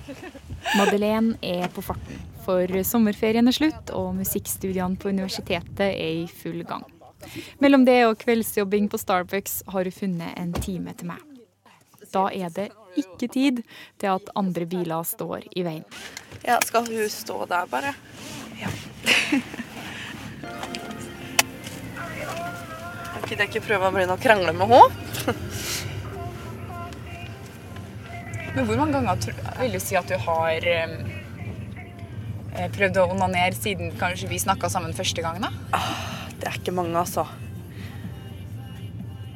Madeleine 0.79 1.37
er 1.45 1.69
på 1.73 1.81
farten, 1.85 2.17
for 2.47 2.65
sommerferien 2.89 3.49
er 3.49 3.57
slutt, 3.57 3.93
og 3.93 4.15
musikkstudiene 4.17 4.97
på 5.01 5.13
universitetet 5.13 5.87
er 5.91 6.25
i 6.25 6.27
full 6.41 6.63
gang. 6.67 6.85
Mellom 7.61 7.85
det 7.89 8.01
og 8.09 8.19
kveldsjobbing 8.21 8.89
på 8.93 9.01
Starbucks 9.01 9.55
har 9.73 9.83
hun 9.89 9.99
funnet 9.99 10.31
en 10.41 10.53
time 10.57 10.93
til 10.97 11.07
meg. 11.13 11.21
Da 12.15 12.29
er 12.33 12.49
det 12.55 12.69
ikke 13.01 13.29
tid 13.33 13.63
til 13.99 14.09
at 14.13 14.29
andre 14.39 14.65
biler 14.71 15.03
står 15.09 15.41
i 15.57 15.65
veien. 15.67 15.87
Ja, 16.45 16.61
skal 16.65 16.87
hun 16.87 17.09
stå 17.11 17.45
der, 17.51 17.65
bare? 17.71 17.95
Ja. 18.61 18.69
Gidder 23.25 23.47
jeg 23.47 23.55
ikke 23.55 23.67
prøve 23.71 23.89
å 23.89 23.93
begynne 23.95 24.17
å 24.17 24.21
krangle 24.21 24.53
med 24.53 24.69
henne? 24.69 25.35
Men 28.55 28.67
hvor 28.69 28.79
mange 28.79 28.95
ganger 28.95 29.17
vil 29.59 29.73
du 29.75 29.81
si 29.83 29.97
at 29.99 30.07
du 30.07 30.15
har 30.27 30.67
eh, 30.71 30.93
prøvd 32.77 33.01
å 33.03 33.09
onanere 33.17 33.57
siden 33.57 33.97
kanskje 33.99 34.29
vi 34.31 34.39
snakka 34.43 34.71
sammen 34.71 34.95
første 34.95 35.25
gang? 35.25 35.41
da? 35.43 35.51
Det 36.39 36.47
er 36.51 36.61
ikke 36.61 36.77
mange, 36.77 36.95
altså. 37.01 37.25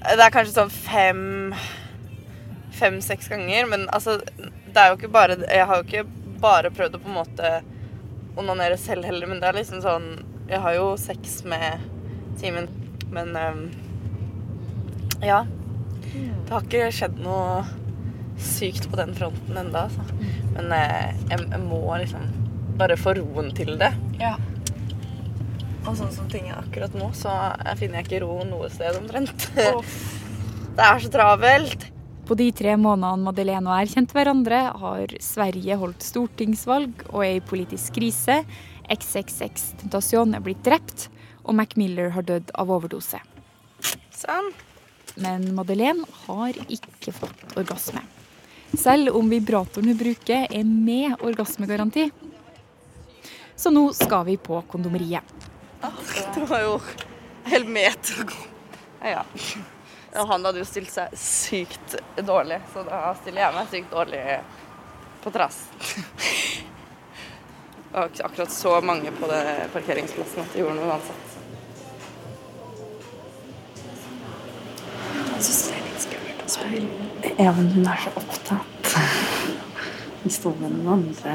Det 0.04 0.23
er 0.23 0.35
kanskje 0.35 0.54
sånn 0.54 0.73
fem 0.73 1.25
Fem-seks 2.78 3.26
ganger, 3.33 3.66
men 3.66 3.88
altså 3.90 4.21
Det 4.23 4.78
er 4.78 4.92
jo 4.92 4.99
ikke 5.00 5.11
bare 5.11 5.35
Jeg 5.42 5.66
har 5.66 5.80
jo 5.80 5.87
ikke 5.88 6.04
bare 6.38 6.71
prøvd 6.71 6.95
å 6.95 7.00
på 7.02 7.11
en 7.11 7.16
måte 7.16 7.50
onanere 8.38 8.78
selv 8.78 9.09
heller, 9.09 9.26
men 9.26 9.40
det 9.42 9.49
er 9.49 9.59
liksom 9.59 9.83
sånn 9.83 10.07
Jeg 10.47 10.62
har 10.62 10.76
jo 10.76 10.92
sex 11.00 11.40
med 11.49 11.83
Simen, 12.38 12.68
men 13.15 13.37
ehm, 13.37 13.69
Ja. 15.23 15.45
Det 16.09 16.55
har 16.55 16.65
ikke 16.65 16.93
skjedd 16.95 17.19
noe 17.21 17.65
sykt 18.41 18.87
på 18.91 18.97
den 18.97 19.15
fronten 19.19 19.57
ennå, 19.59 19.83
altså. 19.88 20.05
Men 20.55 20.73
eh, 20.73 21.11
jeg, 21.31 21.61
må 21.67 21.83
liksom 21.99 22.23
bare 22.79 22.97
få 22.97 23.17
roen 23.19 23.50
til 23.57 23.75
det. 23.81 23.91
Ja. 24.21 24.37
Og 25.85 25.97
sånn 25.99 26.12
som 26.15 26.29
ting 26.31 26.49
er 26.49 26.61
akkurat 26.61 26.95
nå, 26.97 27.11
så 27.17 27.35
finner 27.81 28.00
jeg 28.00 28.09
ikke 28.09 28.23
ro 28.25 28.41
noe 28.47 28.71
sted 28.73 28.97
omtrent. 28.99 29.49
det 30.77 30.87
er 30.87 31.03
så 31.03 31.12
travelt. 31.12 31.88
På 32.29 32.37
de 32.37 32.50
tre 32.53 32.75
månedene 32.77 33.25
Madeleine 33.25 33.71
og 33.71 33.73
jeg 33.73 33.87
har 33.87 33.93
kjent 33.95 34.17
hverandre, 34.17 34.59
har 34.83 35.15
Sverige 35.25 35.79
holdt 35.81 36.05
stortingsvalg 36.05 37.07
og 37.09 37.23
er 37.25 37.38
i 37.38 37.45
politisk 37.45 37.97
krise. 37.97 38.43
XXX 38.88 39.65
Tentasjon 39.83 40.37
er 40.37 40.45
blitt 40.45 40.61
drept, 40.65 41.09
og 41.49 41.57
Mac 41.57 41.75
Miller 41.81 42.12
har 42.12 42.26
dødd 42.28 42.52
av 42.55 42.71
overdose. 42.71 43.21
Sånn. 44.12 44.52
Men 45.19 45.49
Madeleine 45.57 46.05
har 46.26 46.57
ikke 46.69 47.14
fått 47.17 47.57
orgasme. 47.59 48.05
Selv 48.76 49.17
om 49.17 49.31
vibratoren 49.33 49.88
hun 49.88 49.99
bruker 49.99 50.45
er 50.52 50.64
med 50.69 51.17
orgasmegaranti. 51.25 52.11
Så 53.57 53.73
nå 53.75 53.88
skal 53.97 54.26
vi 54.28 54.37
på 54.37 54.61
kondomeriet. 54.71 55.25
Det 56.35 56.45
var 56.47 56.62
jo 56.62 56.76
hel 57.49 57.64
meter 57.67 58.23
å 58.23 58.28
gå. 58.28 58.45
Ja. 59.09 59.25
Og 60.19 60.31
han 60.31 60.45
hadde 60.47 60.61
jo 60.62 60.69
stilt 60.69 60.93
seg 60.93 61.14
sykt 61.19 61.97
dårlig, 62.26 62.61
så 62.73 62.85
da 62.87 63.14
stiller 63.19 63.45
jeg 63.45 63.57
meg 63.57 63.73
sykt 63.73 63.93
dårlig 63.93 64.23
på 65.25 65.33
trass. 65.35 65.59
Ikke 67.88 68.26
akkurat 68.28 68.52
så 68.52 68.76
mange 68.85 69.12
på 69.17 69.31
det 69.31 69.43
parkeringsplassen 69.73 70.45
at 70.45 70.55
det 70.55 70.62
gjorde 70.62 70.76
noe 70.78 70.93
uansett. 70.93 71.27
Ja, 77.38 77.52
men 77.52 77.68
hun 77.72 77.87
er 77.87 77.96
så 78.02 78.10
opptatt. 78.18 78.94
Hun 80.22 80.32
står 80.32 80.54
med 80.60 80.75
noen 80.75 80.88
andre. 80.98 81.32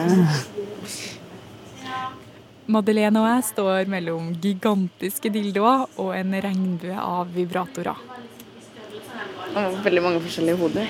Madeleine 2.74 3.20
og 3.20 3.28
jeg 3.28 3.44
står 3.50 3.90
mellom 3.92 4.30
gigantiske 4.44 5.32
dildoer 5.34 5.88
og 6.00 6.14
en 6.16 6.36
regnbue 6.46 6.96
av 6.96 7.34
vibratorer. 7.34 7.98
Det 9.54 9.56
var 9.56 9.76
veldig 9.86 10.04
mange 10.06 10.22
forskjellige 10.24 10.58
hoder. 10.62 10.88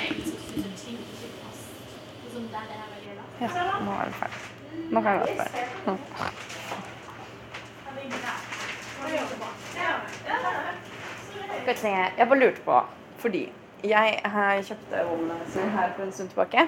Ja, 3.42 3.50
nå 3.84 3.92
er 3.96 4.06
det 4.12 4.16
ferdig. 4.20 4.40
Nå 4.92 5.02
kan 5.02 5.10
jeg 5.12 5.20
være 5.24 5.36
ferdig. 5.40 5.64
Jeg 11.84 12.28
bare 12.28 12.40
lurte 12.40 12.62
på, 12.66 12.76
fordi 13.24 13.44
jeg 13.84 14.20
har 14.34 14.64
kjøpte 14.64 15.04
womanizer 15.10 15.70
her 15.76 15.94
for 15.96 16.06
en 16.06 16.12
stund 16.16 16.32
tilbake, 16.32 16.68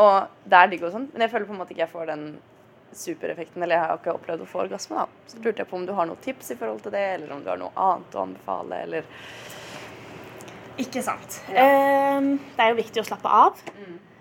og 0.00 0.48
det 0.48 0.58
er 0.58 0.70
digg 0.72 0.84
og 0.86 0.94
sånn, 0.94 1.08
men 1.12 1.24
jeg 1.24 1.32
føler 1.32 1.48
på 1.48 1.56
en 1.56 1.60
måte 1.60 1.74
ikke 1.74 1.84
jeg 1.84 1.92
får 1.92 2.10
den 2.12 2.26
supereffekten, 2.94 3.62
eller 3.62 3.76
jeg 3.76 3.88
har 3.90 3.98
ikke 3.98 4.14
opplevd 4.14 4.44
å 4.44 4.48
få 4.48 4.62
orgasme 4.64 5.02
da. 5.02 5.06
Så 5.30 5.42
lurte 5.42 5.64
jeg 5.64 5.70
på 5.70 5.76
om 5.78 5.84
du 5.86 5.92
har 5.96 6.08
noen 6.08 6.22
tips 6.24 6.54
i 6.54 6.56
forhold 6.60 6.84
til 6.84 6.94
det, 6.94 7.04
eller 7.16 7.34
om 7.34 7.42
du 7.42 7.50
har 7.50 7.60
noe 7.60 7.74
annet 7.74 8.16
å 8.16 8.24
anbefale, 8.24 8.80
eller... 8.86 9.08
Ikke 10.80 11.04
sant. 11.06 11.36
Ehm, 11.54 12.32
det 12.56 12.64
er 12.64 12.72
jo 12.72 12.78
viktig 12.80 13.02
å 13.02 13.06
slappe 13.06 13.30
av. 13.30 13.60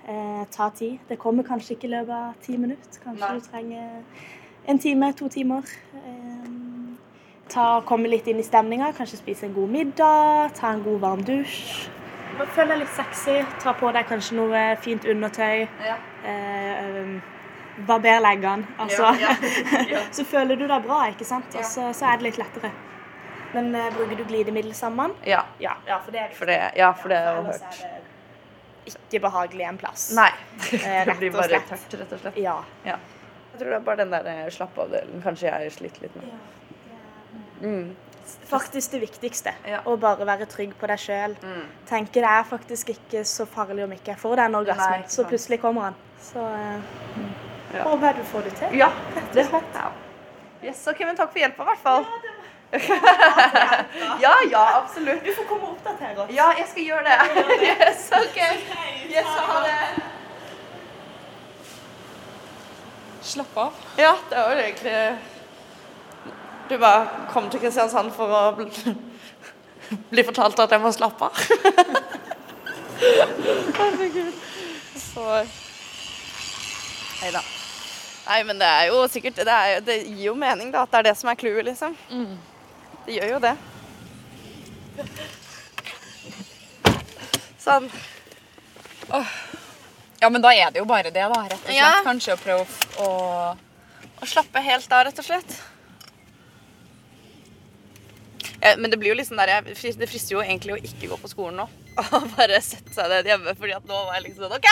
Eh, 0.05 0.43
ta 0.53 0.69
tid. 0.75 0.99
Det 1.09 1.17
kommer 1.17 1.45
kanskje 1.47 1.73
ikke 1.73 1.87
i 1.87 1.93
løpet 1.95 2.13
av 2.13 2.35
ti 2.43 2.57
minutter. 2.59 2.99
Kanskje 3.01 3.23
Nei. 3.23 3.39
du 3.39 3.47
trenger 3.47 4.69
en 4.69 4.79
time, 4.83 5.09
to 5.17 5.29
timer. 5.33 5.73
Eh, 5.97 6.51
ta, 7.49 7.81
komme 7.89 8.11
litt 8.11 8.29
inn 8.29 8.37
i 8.37 8.45
stemninga. 8.45 8.91
Kanskje 8.93 9.21
spise 9.23 9.47
en 9.47 9.55
god 9.57 9.73
middag. 9.73 10.53
Ta 10.59 10.75
en 10.75 10.85
god 10.85 11.01
varm 11.01 11.25
dusj. 11.25 11.89
Bare 12.37 12.49
Føl 12.55 12.73
deg 12.73 12.81
litt 12.83 12.95
sexy. 12.95 13.37
Ta 13.61 13.75
på 13.77 13.91
deg 13.95 14.07
kanskje 14.09 14.37
noe 14.39 14.63
fint 14.81 15.05
undertøy. 15.09 15.67
Ja. 15.85 15.97
Eh, 16.25 17.03
um, 17.03 17.13
barber 17.87 18.21
leggene. 18.23 18.67
Altså. 18.81 19.11
Ja, 19.21 19.35
ja, 19.89 20.01
så 20.17 20.25
føler 20.25 20.57
du 20.59 20.65
deg 20.69 20.85
bra, 20.85 21.03
ikke 21.13 21.27
sant? 21.27 21.53
Og 21.57 21.65
så, 21.67 21.89
så 21.97 22.09
er 22.11 22.21
det 22.21 22.31
litt 22.31 22.41
lettere. 22.41 22.71
Men 23.53 23.73
eh, 23.77 23.89
bruker 23.93 24.17
du 24.17 24.25
glidemiddel 24.29 24.73
sammen? 24.77 25.13
Ja, 25.29 25.43
Ja, 25.61 25.75
ja 25.87 25.99
for 26.01 26.15
det 26.15 26.23
er 26.25 26.33
for 26.37 26.49
det, 26.49 26.59
ja, 26.77 26.89
for 26.97 27.13
det 27.13 27.19
jeg 27.21 27.37
Ellers 27.37 27.61
hørt. 27.61 27.83
er 27.83 27.99
det 28.85 28.93
ikke 28.93 29.19
behagelig 29.23 29.67
en 29.69 29.77
plass. 29.79 30.09
Nei, 30.17 30.31
Eh, 30.73 31.03
det 31.05 31.17
blir 31.19 31.31
bare 31.31 31.61
tørt, 31.69 31.93
rett 31.99 32.15
og 32.17 32.23
slett. 32.23 32.39
Ja. 32.41 32.57
Ja. 32.83 32.97
Jeg 33.53 33.61
tror 33.61 33.69
det 33.69 33.77
er 33.77 33.85
bare 33.85 34.01
den 34.01 34.11
der 34.11 34.25
slappavdelen 34.25 34.55
slapp 34.55 34.79
av-delen 34.81 35.21
kanskje 35.21 35.51
jeg 35.51 35.73
sliter 35.75 36.07
litt 36.07 36.15
med. 36.17 36.31
Mm. 37.63 37.95
Faktisk 38.49 38.91
det 38.93 38.99
viktigste. 39.03 39.53
Ja. 39.67 39.79
Å 39.87 39.95
bare 39.99 40.25
være 40.27 40.45
trygg 40.51 40.73
på 40.79 40.87
deg 40.91 40.99
sjøl. 41.01 41.33
Mm. 41.43 41.63
Tenke 41.89 42.21
det 42.21 42.29
er 42.29 42.43
faktisk 42.47 42.91
ikke 42.93 43.23
så 43.27 43.45
farlig 43.49 43.83
om 43.87 43.91
ikke 43.95 44.13
jeg 44.13 44.19
får 44.21 44.35
den 44.43 44.55
orgasmen. 44.59 45.03
Nei, 45.03 45.09
Så 45.11 45.25
plutselig 45.29 45.59
kommer 45.63 45.89
han. 45.89 45.97
Så 46.23 46.39
uh, 46.43 46.79
Ja. 47.73 47.83
håper 47.87 48.05
jeg 48.11 48.15
du 48.19 48.23
får 48.29 48.41
det 48.47 48.53
til. 48.59 48.77
Ja, 48.83 48.89
det 49.33 49.47
håper 49.49 49.79
jeg. 49.79 49.81
Ja. 49.81 50.69
Yes, 50.69 50.83
ok, 50.87 50.99
men 51.07 51.17
takk 51.19 51.31
for 51.33 51.39
hjelpa, 51.43 51.63
i 51.63 51.71
hvert 51.71 51.83
fall. 51.83 52.05
Ja, 54.23 54.31
ja, 54.49 54.61
absolutt. 54.79 55.21
Du 55.25 55.33
får 55.37 55.45
komme 55.49 55.67
og 55.67 55.75
oppdatere 55.75 56.23
oss. 56.23 56.31
Ja, 56.33 56.47
jeg 56.57 56.67
skal 56.71 56.83
gjøre 56.87 57.03
det. 57.05 57.17
Yes, 57.69 58.07
ok. 58.17 58.39
Yes, 59.11 59.27
ha 59.49 59.59
det. 59.67 60.03
Slapp 63.33 63.57
av. 63.57 63.83
Ja, 63.97 64.15
det 64.29 64.35
var 64.47 64.63
egentlig 64.63 64.95
Du 66.73 66.77
bare 66.81 67.05
kom 67.29 67.49
til 67.53 67.61
Kristiansand 67.61 68.09
for 68.15 68.31
å 68.33 68.37
bli, 68.57 68.65
bli 70.09 70.23
fortalt 70.25 70.57
at 70.63 70.71
jeg 70.73 70.81
må 70.81 70.89
slappe 70.95 71.27
av. 71.27 71.41
Herregud. 73.77 74.39
Så 74.97 75.25
Nei 77.21 77.29
da. 77.35 77.41
Nei, 78.23 78.39
men 78.47 78.57
det 78.57 78.67
er 78.67 78.87
jo 78.89 79.03
sikkert 79.11 79.37
Det, 79.43 79.53
er, 79.53 79.83
det 79.85 79.97
gir 80.07 80.31
jo 80.31 80.33
mening, 80.39 80.71
da, 80.73 80.81
at 80.87 80.95
det 80.95 81.01
er 81.01 81.05
det 81.11 81.13
som 81.19 81.29
er 81.29 81.37
clouet, 81.37 81.61
liksom. 81.67 81.93
Det 83.05 83.19
gjør 83.19 83.35
jo 83.35 83.41
det. 83.43 83.51
Sånn. 87.61 87.85
Ja, 90.23 90.31
men 90.31 90.41
da 90.41 90.55
er 90.55 90.73
det 90.73 90.81
jo 90.81 90.87
bare 90.89 91.13
det, 91.13 91.21
da. 91.21 91.43
Rett 91.51 91.59
og 91.59 91.67
slett. 91.67 91.77
Ja. 91.77 91.93
Kanskje 92.07 92.33
å 92.33 92.41
prøve 92.41 92.65
å 93.03 93.11
Å 94.23 94.31
slappe 94.33 94.61
helt 94.63 94.89
av, 94.95 95.05
rett 95.09 95.21
og 95.21 95.29
slett. 95.29 95.55
Ja, 98.63 98.75
men 98.79 98.93
det 98.93 98.99
blir 99.01 99.11
jo 99.11 99.17
liksom 99.19 99.39
der 99.41 99.49
jeg, 99.51 99.75
Det 99.99 100.07
frister 100.07 100.37
jo 100.37 100.43
egentlig 100.43 100.77
å 100.77 100.79
ikke 100.79 101.09
gå 101.11 101.17
på 101.19 101.31
skolen 101.31 101.59
nå. 101.59 101.67
Og 102.15 102.29
bare 102.37 102.61
sette 102.63 102.95
seg 102.95 103.11
ned 103.11 103.27
hjemme, 103.27 103.55
fordi 103.59 103.75
at 103.75 103.89
nå 103.89 104.03
var 104.07 104.17
jeg 104.17 104.29
liksom 104.29 104.47
sånn 104.47 104.57
OK, 104.59 104.69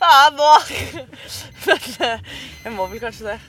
faen 0.00 0.38
nå! 0.38 0.52
Men 1.66 1.90
eh, 2.08 2.38
jeg 2.64 2.76
må 2.76 2.88
vel 2.88 3.02
kanskje 3.04 3.34
det. 3.34 3.40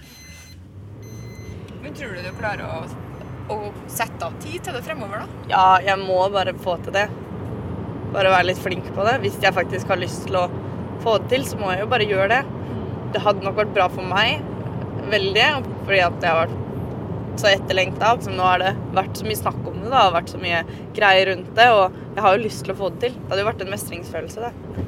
Men 1.79 1.95
tror 1.95 2.11
du 2.17 2.25
du 2.25 2.33
klarer 2.35 2.67
å 2.67 2.81
å 3.49 3.71
sette 3.89 4.25
av 4.25 4.35
tid 4.43 4.61
til 4.65 4.75
det 4.77 4.83
fremover, 4.85 5.23
da? 5.23 5.43
Ja, 5.49 5.65
jeg 5.81 5.97
må 6.03 6.19
bare 6.33 6.53
få 6.61 6.77
til 6.85 6.95
det. 6.95 7.07
Bare 8.13 8.33
være 8.33 8.49
litt 8.49 8.61
flink 8.61 8.87
på 8.95 9.05
det. 9.07 9.19
Hvis 9.23 9.37
jeg 9.41 9.55
faktisk 9.55 9.89
har 9.89 10.01
lyst 10.01 10.25
til 10.27 10.37
å 10.39 10.47
få 11.03 11.17
det 11.21 11.31
til, 11.33 11.45
så 11.49 11.59
må 11.59 11.71
jeg 11.73 11.83
jo 11.83 11.89
bare 11.91 12.07
gjøre 12.09 12.29
det. 12.33 12.41
Det 13.15 13.23
hadde 13.25 13.45
nok 13.45 13.57
vært 13.57 13.73
bra 13.73 13.87
for 13.89 14.05
meg, 14.05 14.43
veldig, 15.09 15.47
fordi 15.87 16.01
at 16.05 16.25
jeg 16.25 16.29
har 16.29 16.43
vært 16.43 16.68
så 17.39 17.49
etterlengta. 17.51 18.13
Liksom, 18.17 18.35
nå 18.37 18.45
har 18.45 18.61
det 18.61 18.73
vært 18.95 19.19
så 19.19 19.27
mye 19.27 19.39
snakk 19.39 19.59
om 19.63 19.79
det, 19.81 19.89
da, 19.91 20.05
og 20.07 20.15
vært 20.17 20.33
så 20.33 20.41
mye 20.41 20.61
greier 20.97 21.31
rundt 21.31 21.51
det, 21.57 21.67
og 21.75 21.99
jeg 22.15 22.25
har 22.25 22.35
jo 22.35 22.43
lyst 22.43 22.65
til 22.65 22.73
å 22.73 22.79
få 22.79 22.91
det 22.93 23.01
til. 23.05 23.15
Det 23.15 23.31
hadde 23.31 23.43
jo 23.43 23.49
vært 23.49 23.63
en 23.65 23.73
mestringsfølelse, 23.73 24.49
det. 24.49 24.85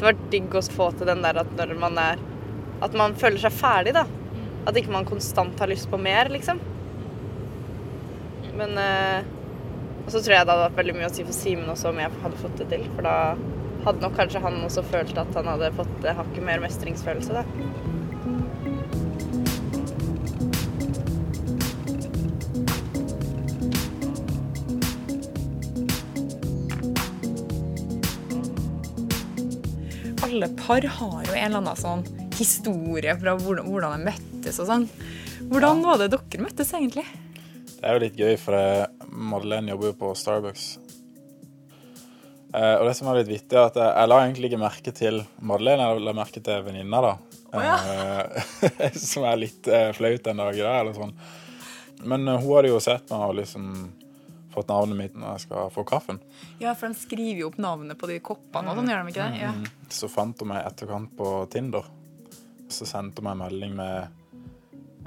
Det 0.00 0.08
hadde 0.08 0.30
digg 0.32 0.56
å 0.58 0.64
få 0.74 0.88
til 0.98 1.10
den 1.12 1.22
der 1.22 1.38
at 1.44 1.56
når 1.58 1.76
man 1.78 1.98
er 2.02 2.28
At 2.82 2.96
man 2.98 3.12
føler 3.14 3.38
seg 3.38 3.54
ferdig, 3.54 3.92
da. 3.94 4.02
At 4.66 4.74
ikke 4.78 4.90
man 4.90 5.06
konstant 5.06 5.60
har 5.62 5.70
lyst 5.70 5.86
på 5.90 6.00
mer, 6.02 6.26
liksom. 6.34 6.58
Men 8.58 8.74
eh, 8.82 9.28
Og 10.02 10.10
så 10.10 10.18
tror 10.18 10.34
jeg 10.34 10.48
det 10.48 10.54
hadde 10.56 10.64
vært 10.64 10.80
veldig 10.80 10.96
mye 10.98 11.06
å 11.06 11.14
si 11.14 11.22
for 11.22 11.36
Simen 11.36 11.70
også 11.70 11.92
om 11.92 12.00
jeg 12.02 12.10
hadde 12.24 12.40
fått 12.42 12.58
det 12.58 12.66
til. 12.72 12.88
For 12.96 13.06
da 13.06 13.16
hadde 13.86 14.02
nok 14.02 14.18
kanskje 14.18 14.42
han 14.42 14.58
også 14.66 14.82
følt 14.90 15.14
at 15.18 15.38
han 15.38 15.50
hadde 15.52 15.70
fått 15.78 16.08
hakket 16.18 16.42
mer 16.46 16.62
mestringsfølelse, 16.62 17.38
da. 17.38 18.01
Par 30.72 30.82
har 30.82 31.24
jo 31.26 31.32
en 31.36 31.44
eller 31.44 31.58
annen 31.58 31.76
sånn 31.76 32.02
historie 32.32 33.12
fra 33.20 33.34
hvordan, 33.36 33.66
hvordan 33.68 33.92
de 33.92 34.06
møttes 34.08 34.56
og 34.62 34.70
sånn. 34.70 34.86
Hvordan 35.50 35.82
var 35.84 35.98
det 36.00 36.06
dere 36.14 36.40
møttes 36.46 36.70
egentlig? 36.78 37.04
Det 37.74 37.82
er 37.84 37.98
jo 37.98 38.00
litt 38.06 38.16
gøy, 38.16 38.32
for 38.40 38.56
eh, 38.56 38.86
Madeleine 39.12 39.68
jobber 39.74 39.90
jo 39.90 39.96
på 40.00 40.12
Starbucks. 40.16 40.64
Eh, 42.56 42.76
og 42.78 42.86
det 42.88 42.94
som 42.96 43.10
er 43.10 43.20
litt 43.20 43.28
vittig, 43.34 43.52
er 43.52 43.66
at 43.66 43.76
jeg, 43.76 43.90
jeg 43.90 44.10
la 44.14 44.20
egentlig 44.22 44.48
ikke 44.48 44.62
merke 44.62 44.96
til 44.96 45.20
Madeleine, 45.44 45.90
jeg 45.90 46.06
la 46.08 46.16
merke 46.16 46.44
til 46.46 46.64
venninna, 46.64 47.04
da. 47.04 47.12
Eh, 47.52 48.96
som 49.12 49.28
er 49.28 49.42
litt 49.42 49.68
eh, 49.68 49.90
flaut 49.98 50.24
den 50.24 50.40
dagen 50.40 50.64
dag, 50.70 50.78
eller 50.86 50.96
sånn. 50.96 51.12
Men 52.00 52.24
eh, 52.24 52.40
hun 52.40 52.56
hadde 52.56 52.72
jo 52.72 52.80
sett 52.80 53.12
meg 53.12 53.26
og 53.28 53.36
liksom 53.42 53.74
fått 54.54 54.70
navnet 54.70 54.98
mitt 54.98 55.14
når 55.18 55.36
jeg 55.36 55.44
skal 55.46 55.70
få 55.74 55.84
kaffen. 55.88 56.20
Ja, 56.62 56.74
for 56.78 56.92
de 56.92 56.98
skriver 56.98 57.44
jo 57.44 57.50
opp 57.50 57.60
navnet 57.62 57.98
på 58.00 58.08
de 58.10 58.18
koppene 58.24 58.72
og 58.72 58.80
sånn, 58.80 58.90
gjør 58.92 59.04
de 59.04 59.14
ikke 59.14 59.28
det? 59.28 59.42
Ja. 59.42 59.52
Mm. 59.56 59.88
Så 59.92 60.10
fant 60.12 60.42
hun 60.42 60.52
meg 60.52 60.62
i 60.62 60.66
etterkant 60.70 61.14
på 61.18 61.30
Tinder. 61.52 61.88
Så 62.72 62.88
sendte 62.88 63.22
hun 63.22 63.28
meg 63.28 63.36
en 63.36 63.44
melding 63.44 63.78
med 63.78 63.96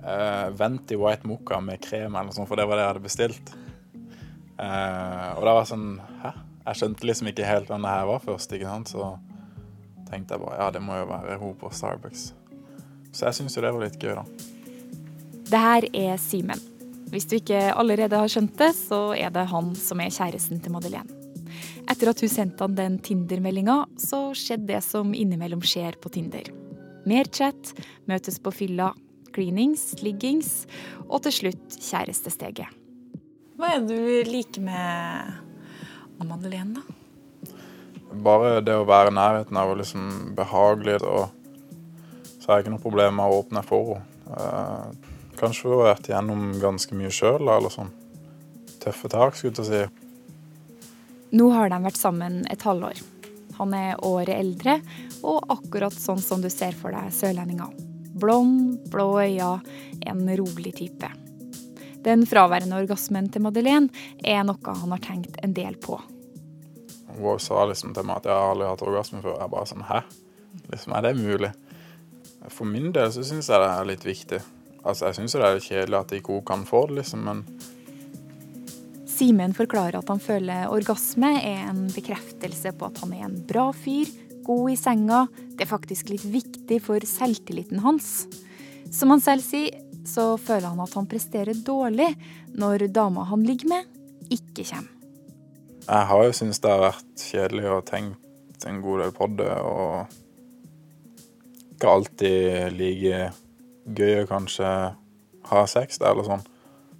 eh, 0.03 0.47
Venti 0.57 0.97
White 0.99 1.27
Mocha 1.29 1.61
med 1.61 1.81
krem 1.83 2.11
eller 2.13 2.29
noe 2.29 2.37
sånt, 2.37 2.49
for 2.49 2.59
det 2.59 2.67
var 2.69 2.79
det 2.79 2.85
jeg 2.85 2.93
hadde 2.93 3.05
bestilt. 3.05 3.53
Uh, 4.55 5.35
og 5.35 5.41
det 5.43 5.51
var 5.51 5.65
sånn 5.67 5.87
Hæ? 6.21 6.29
Jeg 6.65 6.79
skjønte 6.79 7.07
liksom 7.09 7.27
ikke 7.27 7.43
helt 7.43 7.67
hvem 7.67 7.83
det 7.83 7.91
her 7.91 8.05
var 8.07 8.21
først, 8.23 8.53
ikke 8.55 8.69
sant? 8.69 8.93
så 8.93 9.09
tenkte 10.07 10.37
jeg 10.37 10.41
bare 10.45 10.59
ja, 10.61 10.69
det 10.71 10.81
må 10.81 10.95
jo 10.95 11.09
være 11.09 11.35
hun 11.41 11.57
på 11.59 11.69
Starbucks. 11.75 12.29
Så 13.11 13.27
jeg 13.27 13.37
syns 13.37 13.57
jo 13.57 13.63
det 13.65 13.73
var 13.75 13.83
litt 13.83 13.99
gøy, 14.01 14.15
da. 14.17 14.23
Det 15.45 15.61
her 15.61 15.87
er 15.91 16.17
Simen. 16.21 16.63
Hvis 17.13 17.27
du 17.29 17.37
ikke 17.37 17.59
allerede 17.75 18.17
har 18.17 18.31
skjønt 18.31 18.55
det, 18.59 18.71
så 18.77 19.13
er 19.13 19.31
det 19.33 19.45
han 19.51 19.73
som 19.77 20.01
er 20.01 20.13
kjæresten 20.13 20.61
til 20.63 20.73
Madeleine. 20.73 21.21
Etter 21.85 22.09
at 22.09 22.21
hun 22.23 22.31
sendte 22.31 22.65
han 22.65 22.75
den 22.77 22.97
Tinder-meldinga, 23.05 23.83
så 24.01 24.31
skjedde 24.35 24.71
det 24.73 24.81
som 24.83 25.13
innimellom 25.13 25.61
skjer 25.61 25.99
på 26.01 26.09
Tinder. 26.15 26.49
Mer 27.05 27.29
chat, 27.29 27.75
møtes 28.09 28.39
på 28.41 28.53
fylla, 28.55 28.89
cleanings, 29.35 29.91
liggings 30.01 30.65
og 31.05 31.21
til 31.27 31.35
slutt 31.39 31.77
kjærestesteget. 31.77 32.73
Hva 33.55 33.75
er 33.75 33.85
det 33.85 33.95
du 33.95 34.31
liker 34.31 34.65
med 34.65 36.25
Madeleine, 36.25 36.81
da? 36.81 37.01
Bare 38.25 38.61
det 38.63 38.73
å 38.79 38.87
være 38.87 39.11
i 39.11 39.15
nærheten 39.15 39.57
av 39.59 39.73
liksom 39.77 40.33
behagelig, 40.37 41.01
og 41.03 41.29
så 42.39 42.47
har 42.47 42.57
jeg 42.57 42.65
ikke 42.65 42.75
noe 42.77 42.83
problem 42.83 43.19
med 43.19 43.27
å 43.27 43.43
åpne 43.43 43.63
for 43.67 43.97
henne. 43.99 45.11
Kanskje 45.39 45.67
hun 45.67 45.79
har 45.79 45.91
vært 45.93 46.09
gjennom 46.09 46.47
ganske 46.61 46.95
mye 46.95 47.11
sjøl, 47.13 47.43
eller 47.43 47.73
sånn. 47.73 47.91
Tøffe 48.83 49.09
tak, 49.11 49.35
skulle 49.35 49.65
jeg 49.65 49.67
si. 49.67 50.85
Nå 51.35 51.49
har 51.51 51.71
de 51.71 51.81
vært 51.83 51.99
sammen 51.99 52.43
et 52.53 52.63
halvår. 52.63 53.01
Han 53.57 53.73
er 53.75 53.99
året 54.03 54.35
eldre 54.35 54.79
og 55.25 55.51
akkurat 55.51 55.95
sånn 55.95 56.21
som 56.23 56.43
du 56.43 56.49
ser 56.51 56.75
for 56.77 56.95
deg 56.95 57.11
sørlendinger. 57.15 57.71
Blond, 58.15 58.79
blå 58.91 59.07
øyne, 59.19 59.59
en 60.07 60.25
rolig 60.39 60.75
type. 60.77 61.09
Den 62.05 62.25
fraværende 62.29 62.77
orgasmen 62.77 63.31
til 63.33 63.41
Madeleine 63.41 63.89
er 64.23 64.43
noe 64.45 64.75
han 64.81 64.93
har 64.93 65.01
tenkt 65.03 65.39
en 65.43 65.55
del 65.57 65.79
på. 65.81 65.97
Hun 67.15 67.39
sa 67.39 67.63
liksom 67.65 67.95
til 67.95 68.05
meg 68.05 68.21
at 68.21 68.29
jeg 68.29 68.35
har 68.35 68.51
aldri 68.53 68.69
hatt 68.69 68.83
orgasme 68.85 69.21
før. 69.23 69.39
Jeg 69.39 69.51
bare 69.51 69.69
sånn 69.71 69.87
Hæ? 69.87 70.01
Liksom, 70.71 70.93
er 70.95 71.05
det 71.05 71.15
mulig? 71.19 71.51
For 72.51 72.67
min 72.69 72.91
del 72.95 73.09
så 73.11 73.23
syns 73.25 73.49
jeg 73.49 73.61
det 73.61 73.71
er 73.71 73.89
litt 73.89 74.05
viktig. 74.05 74.41
Altså, 74.85 75.09
Jeg 75.09 75.17
syns 75.17 75.33
det 75.33 75.41
er 75.41 75.63
kjedelig 75.63 75.97
at 75.99 76.13
ikke 76.13 76.37
hun 76.37 76.45
kan 76.45 76.65
få 76.67 76.85
det, 76.89 77.01
liksom, 77.01 77.25
men 77.25 77.45
Simen 79.15 79.53
forklarer 79.55 80.01
at 80.01 80.09
han 80.11 80.19
føler 80.19 80.67
orgasme 80.73 81.29
er 81.39 81.69
en 81.69 81.85
bekreftelse 81.93 82.73
på 82.75 82.89
at 82.89 82.99
han 82.99 83.13
er 83.15 83.23
en 83.29 83.37
bra 83.47 83.69
fyr, 83.71 84.09
god 84.45 84.73
i 84.73 84.75
senga. 84.75 85.21
Det 85.55 85.63
er 85.63 85.71
faktisk 85.71 86.09
litt 86.11 86.25
viktig 86.27 86.81
for 86.83 86.99
selvtilliten 87.07 87.79
hans. 87.85 88.27
Som 88.91 89.13
han 89.15 89.23
selv 89.23 89.45
sier, 89.45 89.71
så 90.05 90.35
føler 90.37 90.67
han 90.67 90.83
at 90.83 90.93
han 90.99 91.07
presterer 91.09 91.55
dårlig 91.65 92.11
når 92.59 92.89
dama 92.93 93.23
han 93.31 93.47
ligger 93.47 93.71
med, 93.71 93.87
ikke 94.29 94.67
kommer. 94.67 94.91
Jeg 95.85 96.09
har 96.09 96.23
jo 96.25 96.33
syntes 96.33 96.59
det 96.61 96.71
har 96.73 96.83
vært 96.83 97.23
kjedelig 97.29 97.65
og 97.71 97.83
tenkt 97.87 98.65
en 98.67 98.81
god 98.81 99.03
del 99.03 99.11
på 99.15 99.25
det, 99.37 99.55
og 99.61 100.11
ikke 101.75 101.91
alltid 101.91 102.73
like 102.75 103.19
gøy 103.85 104.23
å 104.23 104.29
kanskje 104.29 104.69
ha 105.49 105.65
sex 105.69 105.99
der, 106.01 106.11
eller 106.15 106.25
sånn. 106.25 106.45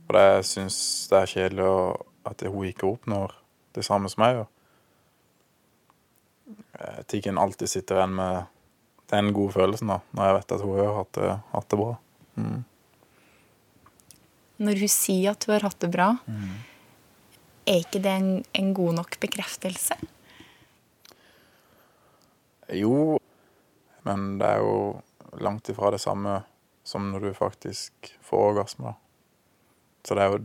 For 0.06 0.20
jeg 0.22 0.46
syns 0.46 0.78
det 1.10 1.22
er 1.22 1.32
kjedelig 1.32 1.70
at 2.30 2.44
hun 2.46 2.68
ikke 2.70 2.90
oppnår 2.92 3.34
det 3.74 3.86
samme 3.86 4.10
som 4.12 4.24
jeg 4.26 4.38
gjør. 4.38 4.52
Tiggen 7.10 7.40
alltid 7.42 7.72
sitter 7.72 7.98
igjen 8.02 8.16
med 8.20 8.52
den 9.12 9.32
gode 9.34 9.56
følelsen, 9.56 9.90
da, 9.94 10.00
når 10.18 10.28
jeg 10.28 10.38
vet 10.38 10.54
at 10.56 10.64
hun 10.66 10.80
har 10.80 10.96
hatt 11.00 11.14
det, 11.18 11.34
hatt 11.52 11.70
det 11.72 11.80
bra. 11.80 11.92
Mm. 12.36 12.64
Når 14.66 14.82
hun 14.82 14.92
sier 14.92 15.34
at 15.34 15.46
hun 15.46 15.54
har 15.56 15.66
hatt 15.68 15.80
det 15.84 15.92
bra, 15.94 16.10
Mm. 16.28 16.56
er 17.68 17.82
ikke 17.82 18.02
det 18.02 18.12
en, 18.12 18.44
en 18.54 18.74
god 18.74 18.94
nok 19.02 19.20
bekreftelse? 19.20 19.98
Jo, 22.74 23.20
men 24.06 24.38
det 24.40 24.48
er 24.48 24.60
jo 24.64 25.02
langt 25.42 25.70
ifra 25.70 25.92
det 25.94 26.02
samme 26.02 26.44
som 26.86 27.10
når 27.12 27.28
du 27.28 27.32
faktisk 27.34 28.12
får 28.24 28.52
orgasme. 28.52 28.94
Så 30.06 30.16
det 30.16 30.24
er 30.24 30.36
jo 30.36 30.44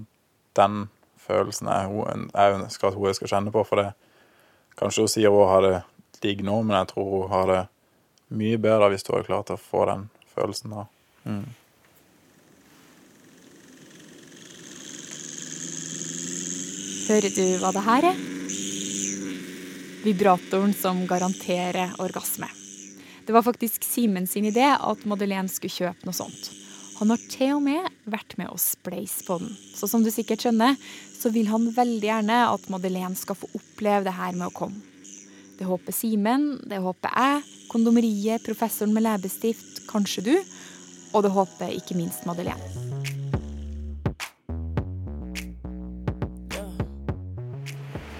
den 0.56 0.86
følelsen 1.20 1.68
jeg, 1.68 2.06
jeg 2.32 2.54
ønsker 2.56 2.88
at 2.88 2.96
hun 2.96 3.14
skal 3.14 3.34
kjenne 3.34 3.52
på. 3.54 3.64
For 3.68 3.82
det 3.82 3.90
Kanskje 4.80 5.02
hun 5.04 5.10
sier 5.12 5.34
hun 5.34 5.48
har 5.50 5.64
det 5.64 5.78
digg 6.24 6.44
nå, 6.46 6.60
men 6.64 6.78
jeg 6.78 6.92
tror 6.94 7.08
hun 7.10 7.32
har 7.32 7.50
det 7.50 7.62
mye 8.40 8.60
bedre 8.62 8.88
hvis 8.92 9.04
hun 9.08 9.18
er 9.18 9.26
klar 9.26 9.42
til 9.44 9.58
å 9.58 9.60
få 9.60 9.84
den 9.90 10.06
følelsen 10.32 10.72
da. 10.72 10.84
Mm. 11.28 11.48
Hører 17.10 17.34
du 17.34 17.44
hva 17.58 17.74
det 17.74 17.84
her 17.88 18.08
er? 18.12 18.22
Vibratoren 20.00 20.72
som 20.78 21.02
garanterer 21.10 21.98
orgasme. 22.00 22.48
Det 23.30 23.34
var 23.34 23.42
faktisk 23.42 23.84
Simen 23.84 24.26
sin 24.26 24.44
idé 24.44 24.64
at 24.74 25.04
Madeleine 25.06 25.46
skulle 25.46 25.70
kjøpe 25.70 26.02
noe 26.02 26.16
sånt. 26.18 26.48
Han 26.98 27.12
har 27.12 27.20
til 27.30 27.52
og 27.54 27.62
med 27.62 27.84
vært 28.10 28.34
med 28.40 28.50
å 28.50 28.56
spleise 28.58 29.22
på 29.22 29.36
den. 29.38 29.52
Så 29.70 29.86
som 29.86 30.02
du 30.02 30.10
sikkert 30.10 30.42
skjønner, 30.42 30.74
så 31.14 31.30
vil 31.30 31.46
han 31.46 31.68
veldig 31.70 32.08
gjerne 32.08 32.38
at 32.50 32.64
Madeleine 32.74 33.14
skal 33.14 33.38
få 33.38 33.46
oppleve 33.54 34.08
det 34.08 34.16
her 34.16 34.34
med 34.34 34.48
å 34.48 34.56
komme. 34.56 34.82
Det 35.60 35.68
håper 35.68 35.94
Simen, 35.94 36.58
det 36.66 36.82
håper 36.82 37.14
jeg, 37.14 37.44
kondomeriet, 37.70 38.42
professoren 38.42 38.90
med 38.98 39.06
leppestift, 39.06 39.86
kanskje 39.86 40.26
du, 40.26 40.34
og 41.14 41.22
det 41.22 41.30
håper 41.30 41.70
ikke 41.78 41.94
minst 42.00 42.26
Madeleine. 42.26 42.58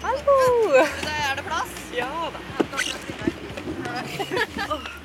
Hallo! 0.07 0.87
Er 0.87 1.35
det 1.35 1.49
plass? 1.51 1.75
Ja 1.99 2.14
da. 2.31 2.38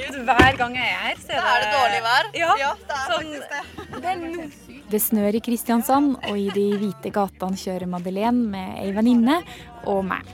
Herregud, 0.00 0.24
hver 0.26 0.56
gang 0.58 0.74
jeg 0.78 0.88
er 0.90 1.00
her, 1.04 1.16
så 1.20 1.30
er 1.30 1.40
det, 1.40 1.50
Er 1.50 1.60
det 1.60 1.70
dårlig 1.76 2.02
vær? 2.06 2.28
Ja, 2.40 2.74
det 2.74 2.96
er 2.96 3.06
sånn- 3.10 3.32
faktisk 3.36 3.50
det. 3.50 4.02
det 4.02 4.10
er 4.10 4.90
Det 4.90 5.00
snør 5.02 5.34
i 5.34 5.40
Kristiansand, 5.40 6.16
og 6.28 6.36
i 6.38 6.48
de 6.50 6.66
hvite 6.78 7.12
gatene 7.14 7.56
kjører 7.56 7.86
Madeleine 7.88 8.48
med 8.50 8.78
ei 8.82 8.90
venninne 8.92 9.42
og 9.86 10.04
meg. 10.04 10.24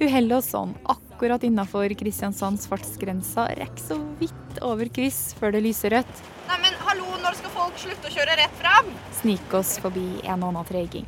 Hun 0.00 0.08
holder 0.10 0.36
oss 0.40 0.48
sånn 0.50 0.74
akkurat 0.90 1.44
innafor 1.46 1.88
Kristiansands 1.94 2.66
fartsgrensa, 2.66 3.46
rekker 3.54 3.78
så 3.84 3.98
vidt 4.18 4.58
over 4.62 4.86
kryss 4.90 5.34
før 5.38 5.52
det 5.52 5.62
lyser 5.62 5.90
rødt. 5.94 6.22
Nei, 6.48 6.58
men 6.64 6.74
hallo, 6.80 7.04
når 7.22 7.36
skal 7.38 7.50
folk 7.54 7.78
slutte 7.78 8.10
å 8.10 8.14
kjøre 8.16 8.36
rett 8.40 8.56
fram? 8.58 8.90
Sniker 9.20 9.58
oss 9.60 9.78
forbi 9.78 10.20
en 10.24 10.42
og 10.42 10.48
annen 10.50 10.64
treiging. 10.66 11.06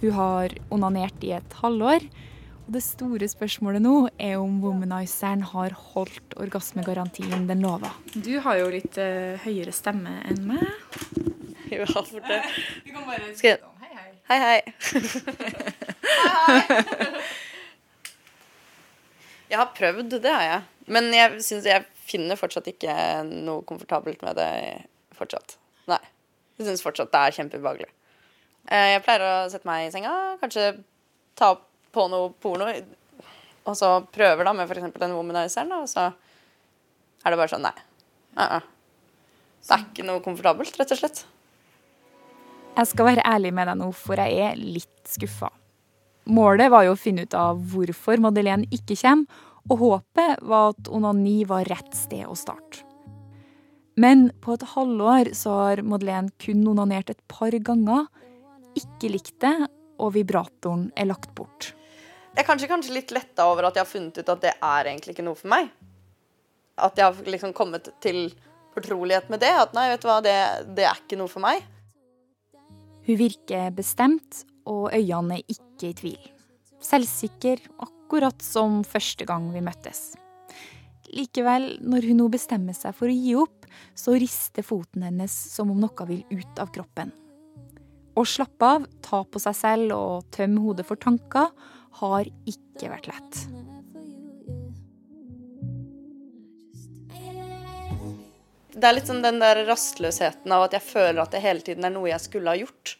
Hun 0.00 0.12
har 0.12 0.48
onanert 0.70 1.24
i 1.24 1.32
et 1.32 1.58
halvår. 1.62 2.06
Og 2.66 2.72
det 2.74 2.82
store 2.82 3.28
spørsmålet 3.30 3.82
nå 3.84 3.92
er 4.18 4.36
om 4.42 4.56
womanizeren 4.62 5.44
har 5.52 5.74
holdt 5.92 6.34
orgasmegarantien 6.42 7.46
den 7.46 7.60
lova. 7.62 7.92
Du 8.14 8.32
har 8.42 8.58
jo 8.58 8.66
litt 8.74 8.98
uh, 8.98 9.36
høyere 9.44 9.74
stemme 9.74 10.16
enn 10.30 10.42
meg. 10.52 10.66
Ja, 11.66 11.82
for 11.82 12.22
det. 12.22 12.36
Du 12.86 12.92
kan 12.94 13.02
bare 13.08 13.32
skrive 13.34 13.66
om 13.66 13.80
hei 13.82 13.88
hei, 13.90 14.04
hei. 14.30 14.30
Hei, 14.30 14.38
hei. 14.44 14.60
Jeg 19.50 19.58
har 19.58 19.72
prøvd, 19.74 20.14
det 20.22 20.30
har 20.30 20.44
jeg. 20.46 20.62
Men 20.94 21.10
jeg 21.14 21.40
synes 21.42 21.66
jeg 21.66 21.84
finner 22.06 22.38
fortsatt 22.38 22.66
ikke 22.70 22.94
noe 23.26 23.62
komfortabelt 23.66 24.22
med 24.26 24.38
det 24.38 24.48
fortsatt. 25.18 25.56
Nei. 25.90 25.98
Jeg 26.58 26.66
syns 26.70 26.82
fortsatt 26.86 27.10
det 27.14 27.20
er 27.24 27.34
kjempeubehagelig. 27.40 27.90
Eh, 28.70 28.88
Jeg 28.94 29.02
pleier 29.06 29.22
å 29.26 29.34
sette 29.50 29.66
meg 29.66 29.88
i 29.88 29.92
senga, 29.94 30.14
kanskje 30.42 30.68
ta 31.38 31.50
på 31.96 32.06
noe 32.12 32.30
porno, 32.42 32.68
og 33.66 33.76
så 33.78 33.96
prøver 34.12 34.46
da 34.46 34.54
med 34.54 34.68
f.eks. 34.68 34.92
den 35.00 35.16
womanizeren, 35.16 35.72
da, 35.72 35.82
og 35.82 35.90
så 35.90 36.10
er 37.24 37.32
det 37.32 37.40
bare 37.40 37.52
sånn 37.52 37.64
nei. 37.66 37.76
Uh 38.36 38.42
-uh. 38.56 38.62
Det 39.66 39.74
er 39.74 39.82
ikke 39.82 40.06
noe 40.06 40.22
komfortabelt, 40.22 40.76
rett 40.78 40.92
og 40.92 40.98
slett. 40.98 41.24
Jeg 42.76 42.86
skal 42.86 43.08
være 43.08 43.24
ærlig 43.24 43.52
med 43.56 43.66
deg 43.66 43.78
nå, 43.80 43.92
for 43.92 44.14
jeg 44.20 44.38
er 44.38 44.56
litt 44.56 45.08
skuffa. 45.08 45.50
Målet 46.26 46.70
var 46.70 46.84
jo 46.84 46.92
å 46.92 46.98
finne 46.98 47.22
ut 47.22 47.34
av 47.34 47.58
hvorfor 47.72 48.20
Madeleine 48.22 48.66
ikke 48.70 48.98
kommer, 49.00 49.26
og 49.70 49.78
håpet 49.78 50.42
var 50.46 50.74
at 50.74 50.88
onani 50.88 51.44
var 51.44 51.66
rett 51.66 51.94
sted 51.94 52.26
å 52.26 52.36
starte. 52.38 52.84
Men 53.96 54.30
på 54.44 54.52
et 54.54 54.62
halvår 54.74 55.32
så 55.34 55.50
har 55.50 55.82
Madeleine 55.82 56.30
kun 56.38 56.66
onanert 56.68 57.10
et 57.10 57.22
par 57.26 57.50
ganger, 57.50 58.06
ikke 58.76 59.10
likt 59.10 59.40
det, 59.40 59.56
og 59.98 60.12
vibratoren 60.12 60.90
er 60.94 61.08
lagt 61.08 61.32
bort. 61.34 61.72
Jeg 62.36 62.42
er 62.44 62.48
kanskje, 62.50 62.68
kanskje 62.68 62.92
litt 62.92 63.12
letta 63.16 63.46
over 63.48 63.64
at 63.64 63.78
jeg 63.78 63.86
har 63.86 63.88
funnet 63.88 64.18
ut 64.20 64.28
at 64.28 64.42
det 64.42 64.50
er 64.52 64.88
egentlig 64.90 65.14
ikke 65.14 65.24
noe 65.24 65.38
for 65.38 65.48
meg. 65.48 65.70
At 66.76 66.98
jeg 67.00 67.08
har 67.08 67.30
liksom 67.32 67.54
kommet 67.56 67.88
til 68.04 68.26
fortrolighet 68.74 69.30
med 69.32 69.40
det. 69.40 69.54
At 69.56 69.72
nei, 69.72 69.86
vet 69.88 70.02
du 70.02 70.08
hva, 70.10 70.18
det, 70.20 70.34
det 70.76 70.84
er 70.84 71.00
ikke 71.00 71.16
noe 71.16 71.32
for 71.32 71.40
meg. 71.40 71.64
Hun 73.06 73.16
virker 73.16 73.70
bestemt, 73.72 74.42
og 74.68 74.90
øynene 74.92 75.38
er 75.38 75.54
ikke 75.54 75.88
i 75.88 75.96
tvil. 75.96 76.26
Selvsikker, 76.84 77.62
akkurat 77.86 78.44
som 78.44 78.82
første 78.84 79.24
gang 79.24 79.48
vi 79.54 79.62
møttes. 79.64 80.10
Likevel, 81.16 81.78
når 81.80 82.10
hun 82.10 82.20
nå 82.20 82.26
bestemmer 82.34 82.76
seg 82.76 82.92
for 82.98 83.08
å 83.08 83.16
gi 83.16 83.32
opp, 83.40 83.64
så 83.96 84.12
rister 84.20 84.66
foten 84.66 85.08
hennes 85.08 85.32
som 85.54 85.72
om 85.72 85.80
noe 85.80 86.08
vil 86.10 86.20
ut 86.36 86.60
av 86.60 86.68
kroppen. 86.76 87.14
Å 88.12 88.28
slappe 88.28 88.74
av, 88.76 88.84
ta 89.00 89.22
på 89.24 89.40
seg 89.40 89.56
selv 89.56 89.96
og 89.96 90.28
tømme 90.36 90.60
hodet 90.68 90.84
for 90.88 91.00
tanker 91.00 91.48
har 92.00 92.28
ikke 92.48 92.90
vært 92.92 93.08
lett. 93.10 93.40
Det 98.76 98.84
er 98.84 98.92
litt 98.92 99.08
sånn 99.08 99.24
den 99.24 99.40
der 99.40 99.62
rastløsheten 99.64 100.52
av 100.52 100.66
at 100.66 100.74
jeg 100.76 100.84
føler 100.84 101.22
at 101.22 101.32
det 101.32 101.40
hele 101.40 101.64
tiden 101.64 101.86
er 101.88 101.94
noe 101.94 102.10
jeg 102.10 102.20
skulle 102.26 102.52
ha 102.52 102.60
gjort. 102.60 102.98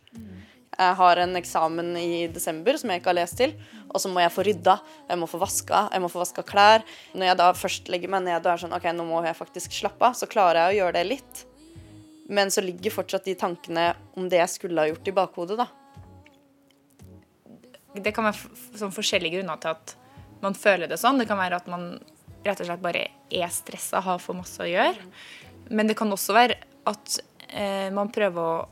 Jeg 0.77 0.97
har 0.99 1.21
en 1.21 1.37
eksamen 1.39 1.91
i 2.01 2.27
desember 2.33 2.77
som 2.81 2.91
jeg 2.93 3.01
ikke 3.01 3.13
har 3.13 3.19
lest 3.19 3.39
til, 3.41 3.53
og 3.89 4.01
så 4.01 4.11
må 4.13 4.21
jeg 4.21 4.33
få 4.33 4.45
rydda, 4.45 4.77
jeg 5.09 5.21
må 5.21 5.29
få 5.29 5.41
vaska, 5.41 5.87
jeg 5.93 6.05
må 6.05 6.11
få 6.13 6.21
vaska 6.21 6.45
klær. 6.49 6.85
Når 7.17 7.31
jeg 7.31 7.39
da 7.41 7.51
først 7.57 7.89
legger 7.93 8.13
meg 8.13 8.27
ned 8.27 8.41
og 8.41 8.51
er 8.53 8.63
sånn 8.65 8.77
OK, 8.77 8.89
nå 8.93 9.07
må 9.09 9.23
jeg 9.25 9.39
faktisk 9.39 9.77
slappe 9.77 10.05
av, 10.05 10.17
så 10.17 10.29
klarer 10.29 10.67
jeg 10.67 10.75
å 10.75 10.79
gjøre 10.81 10.97
det 10.99 11.07
litt. 11.13 11.43
Men 12.29 12.53
så 12.53 12.65
ligger 12.65 12.93
fortsatt 12.93 13.29
de 13.29 13.37
tankene 13.39 13.91
om 14.17 14.29
det 14.33 14.41
jeg 14.43 14.53
skulle 14.57 14.83
ha 14.83 14.91
gjort 14.91 15.09
i 15.09 15.17
bakhodet, 15.17 15.61
da. 15.61 15.69
Det 18.03 18.13
kan 18.15 18.29
være 18.29 18.79
sånn 18.79 18.95
forskjellige 18.95 19.39
grunner 19.39 19.61
til 19.63 19.75
at 19.75 19.97
man 20.43 20.57
føler 20.59 20.91
det 20.91 20.99
sånn. 21.01 21.21
Det 21.21 21.29
kan 21.31 21.41
være 21.41 21.61
at 21.61 21.69
man 21.71 21.95
rett 22.47 22.61
og 22.63 22.69
slett 22.69 22.85
bare 22.85 23.07
er 23.33 23.53
stressa, 23.53 24.03
har 24.05 24.21
for 24.23 24.39
masse 24.39 24.63
å 24.63 24.69
gjøre. 24.69 25.11
Men 25.75 25.89
det 25.91 25.97
kan 25.99 26.13
også 26.13 26.37
være 26.37 26.59
at 26.87 27.19
eh, 27.49 27.89
man 27.95 28.13
prøver 28.15 28.43
å 28.43 28.69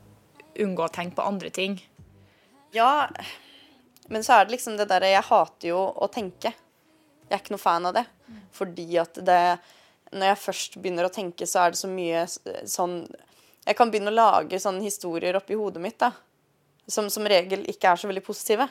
unngå 0.65 0.85
å 0.87 0.93
tenke 0.93 1.19
på 1.19 1.27
andre 1.27 1.51
ting. 1.55 1.79
Ja, 2.75 3.09
men 4.11 4.25
så 4.27 4.37
er 4.37 4.45
det 4.45 4.55
liksom 4.57 4.77
det 4.79 4.89
derre 4.91 5.13
Jeg 5.13 5.27
hater 5.29 5.71
jo 5.71 5.81
å 5.81 6.09
tenke. 6.13 6.53
Jeg 7.25 7.39
er 7.39 7.43
ikke 7.43 7.55
noe 7.55 7.63
fan 7.63 7.89
av 7.89 7.97
det. 7.97 8.05
Fordi 8.55 8.87
at 9.01 9.19
det 9.27 9.41
Når 10.15 10.29
jeg 10.31 10.43
først 10.43 10.77
begynner 10.79 11.09
å 11.09 11.13
tenke, 11.13 11.47
så 11.47 11.65
er 11.65 11.75
det 11.75 11.81
så 11.81 11.91
mye 11.91 12.27
sånn 12.29 13.01
Jeg 13.65 13.77
kan 13.79 13.91
begynne 13.91 14.13
å 14.13 14.19
lage 14.19 14.61
sånne 14.61 14.85
historier 14.85 15.37
oppi 15.39 15.57
hodet 15.59 15.83
mitt, 15.83 15.99
da. 15.99 16.13
Som 16.87 17.09
som 17.11 17.27
regel 17.27 17.65
ikke 17.71 17.91
er 17.91 18.01
så 18.01 18.11
veldig 18.11 18.23
positive. 18.27 18.69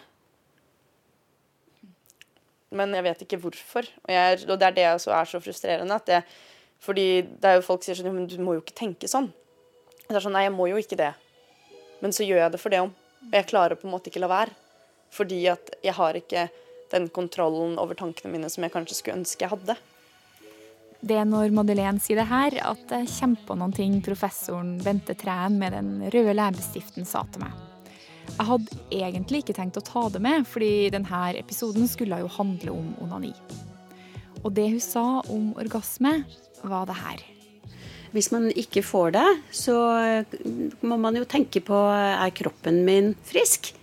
Men 2.73 2.95
jeg 2.97 3.05
vet 3.05 3.21
ikke 3.25 3.39
hvorfor. 3.43 3.87
Og, 4.03 4.11
jeg, 4.13 4.41
og 4.47 4.57
det 4.59 4.69
er 4.69 4.77
det 4.79 4.89
som 5.03 5.13
er 5.15 5.29
så 5.29 5.41
frustrerende. 5.43 5.99
At 5.99 6.09
det, 6.09 6.21
fordi 6.83 7.07
det 7.23 7.49
er 7.49 7.59
jo 7.59 7.65
folk 7.65 7.85
sier 7.85 7.97
sånn 7.97 8.13
Men 8.15 8.27
du 8.29 8.39
må 8.43 8.57
jo 8.57 8.63
ikke 8.63 8.77
tenke 8.77 9.09
sånn. 9.09 9.29
Det 10.07 10.17
er 10.17 10.25
sånn 10.25 10.35
Nei, 10.35 10.47
jeg 10.47 10.55
må 10.55 10.67
jo 10.71 10.81
ikke 10.81 10.99
det. 10.99 11.13
Men 12.03 12.15
så 12.15 12.25
gjør 12.27 12.43
jeg 12.43 12.55
det 12.55 12.61
for 12.61 12.73
det 12.73 12.83
om. 12.83 12.91
Og 13.29 13.37
jeg 13.37 13.49
klarer 13.49 13.79
på 13.79 13.87
en 13.87 13.93
måte 13.95 14.11
ikke 14.11 14.23
la 14.23 14.31
være. 14.31 14.57
Fordi 15.13 15.39
at 15.53 15.75
jeg 15.85 15.95
har 15.95 16.17
ikke 16.19 16.47
den 16.93 17.09
kontrollen 17.13 17.77
over 17.81 17.97
tankene 17.97 18.33
mine 18.33 18.49
som 18.51 18.65
jeg 18.65 18.73
kanskje 18.73 18.99
skulle 18.99 19.21
ønske 19.21 19.45
jeg 19.45 19.53
hadde. 19.53 19.77
Det 21.03 21.17
er 21.19 21.27
når 21.27 21.51
Madeleine 21.51 21.99
sier 21.99 22.21
det 22.21 22.29
her, 22.29 22.55
at 22.63 22.95
jeg 22.95 23.09
kommer 23.17 23.47
på 23.49 23.57
noen 23.59 23.75
ting 23.75 23.99
professoren 24.05 24.77
Bente 24.83 25.17
Træn 25.19 25.59
med 25.59 25.75
den 25.75 25.93
røde 26.13 26.35
leppestiften 26.37 27.07
sa 27.07 27.25
til 27.33 27.43
meg. 27.43 27.72
Jeg 28.33 28.47
hadde 28.49 28.77
egentlig 28.93 29.43
ikke 29.43 29.55
tenkt 29.57 29.77
å 29.77 29.85
ta 29.85 30.07
det 30.13 30.21
med, 30.23 30.47
fordi 30.49 30.89
denne 30.93 31.25
episoden 31.37 31.85
skulle 31.89 32.21
jo 32.23 32.31
handle 32.37 32.73
om 32.73 32.89
onani. 33.03 33.33
Og 34.43 34.51
det 34.55 34.69
hun 34.71 34.81
sa 34.83 35.05
om 35.31 35.51
orgasme, 35.59 36.23
var 36.63 36.87
det 36.87 36.95
her. 36.95 37.21
Hvis 38.13 38.29
man 38.31 38.47
ikke 38.49 38.83
får 38.85 39.13
det, 39.15 39.27
så 39.55 39.75
må 40.85 40.97
man 41.01 41.17
jo 41.17 41.25
tenke 41.29 41.63
på 41.65 41.77
er 41.91 42.33
kroppen 42.35 42.83
min 42.87 43.13
frisk? 43.27 43.73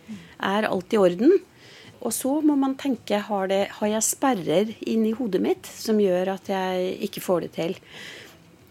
Er 0.41 0.69
alt 0.69 0.95
i 0.95 1.01
orden? 1.01 1.35
Og 2.01 2.15
så 2.17 2.39
må 2.41 2.55
man 2.57 2.79
tenke 2.81 3.19
har, 3.27 3.51
det, 3.51 3.65
har 3.77 3.91
jeg 3.91 4.07
sperrer 4.07 4.71
inni 4.89 5.13
hodet 5.19 5.43
mitt 5.45 5.69
som 5.69 6.01
gjør 6.01 6.33
at 6.37 6.49
jeg 6.49 6.95
ikke 7.11 7.25
får 7.25 7.45
det 7.45 7.51
til? 7.59 7.77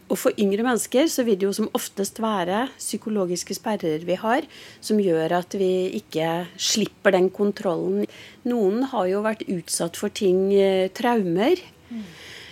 Og 0.10 0.18
for 0.18 0.42
yngre 0.42 0.66
mennesker 0.66 1.06
så 1.12 1.24
vil 1.26 1.38
det 1.38 1.46
jo 1.46 1.54
som 1.54 1.70
oftest 1.78 2.18
være 2.24 2.66
psykologiske 2.80 3.54
sperrer 3.58 4.06
vi 4.08 4.18
har, 4.18 4.48
som 4.82 5.02
gjør 5.02 5.36
at 5.38 5.54
vi 5.58 5.90
ikke 6.00 6.48
slipper 6.58 7.14
den 7.14 7.30
kontrollen. 7.30 8.08
Noen 8.50 8.88
har 8.90 9.06
jo 9.12 9.22
vært 9.26 9.46
utsatt 9.46 10.00
for 10.00 10.10
ting, 10.10 10.50
eh, 10.54 10.90
traumer. 10.90 11.62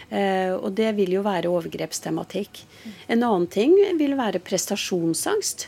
Eh, 0.10 0.54
og 0.56 0.72
det 0.78 0.94
vil 0.96 1.18
jo 1.18 1.24
være 1.26 1.50
overgrepstematikk. 1.52 2.62
En 3.10 3.24
annen 3.24 3.48
ting 3.52 3.74
vil 4.00 4.16
være 4.16 4.40
prestasjonsangst. 4.40 5.68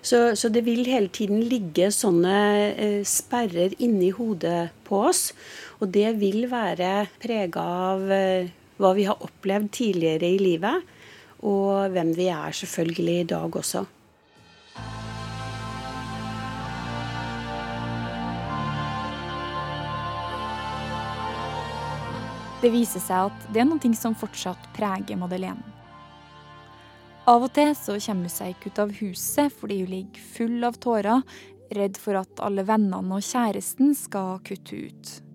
Så, 0.00 0.18
så 0.38 0.48
det 0.48 0.62
vil 0.64 0.86
hele 0.86 1.10
tiden 1.12 1.42
ligge 1.50 1.90
sånne 1.92 2.36
eh, 2.70 3.00
sperrer 3.04 3.74
inni 3.82 4.12
hodet 4.14 4.70
på 4.86 5.02
oss. 5.10 5.32
Og 5.82 5.90
det 5.94 6.14
vil 6.20 6.46
være 6.50 7.08
prega 7.20 7.64
av 7.90 8.06
eh, 8.14 8.48
hva 8.78 8.94
vi 8.96 9.08
har 9.08 9.20
opplevd 9.26 9.72
tidligere 9.74 10.30
i 10.30 10.38
livet, 10.40 10.86
og 11.46 11.92
hvem 11.94 12.14
vi 12.16 12.26
er 12.32 12.54
selvfølgelig 12.54 13.20
i 13.20 13.28
dag 13.34 13.56
også. 13.62 13.84
Det 22.58 22.72
viser 22.74 22.98
seg 22.98 23.28
at 23.30 23.50
det 23.54 23.62
er 23.62 23.68
noe 23.68 23.94
som 23.94 24.16
fortsatt 24.18 24.64
preger 24.74 25.18
Madeleine. 25.20 25.62
Av 27.28 27.44
og 27.44 27.52
til 27.54 27.74
så 27.76 27.94
kommer 28.00 28.26
hun 28.26 28.32
seg 28.32 28.54
ikke 28.54 28.72
ut 28.72 28.82
av 28.82 28.96
huset 28.98 29.54
fordi 29.54 29.82
hun 29.82 29.92
ligger 29.92 30.26
full 30.34 30.66
av 30.66 30.80
tårer, 30.82 31.22
redd 31.76 32.00
for 32.00 32.18
at 32.18 32.42
alle 32.42 32.64
vennene 32.66 33.20
og 33.20 33.22
kjæresten 33.22 33.92
skal 33.94 34.40
kutte 34.48 34.80
ut. 34.88 35.27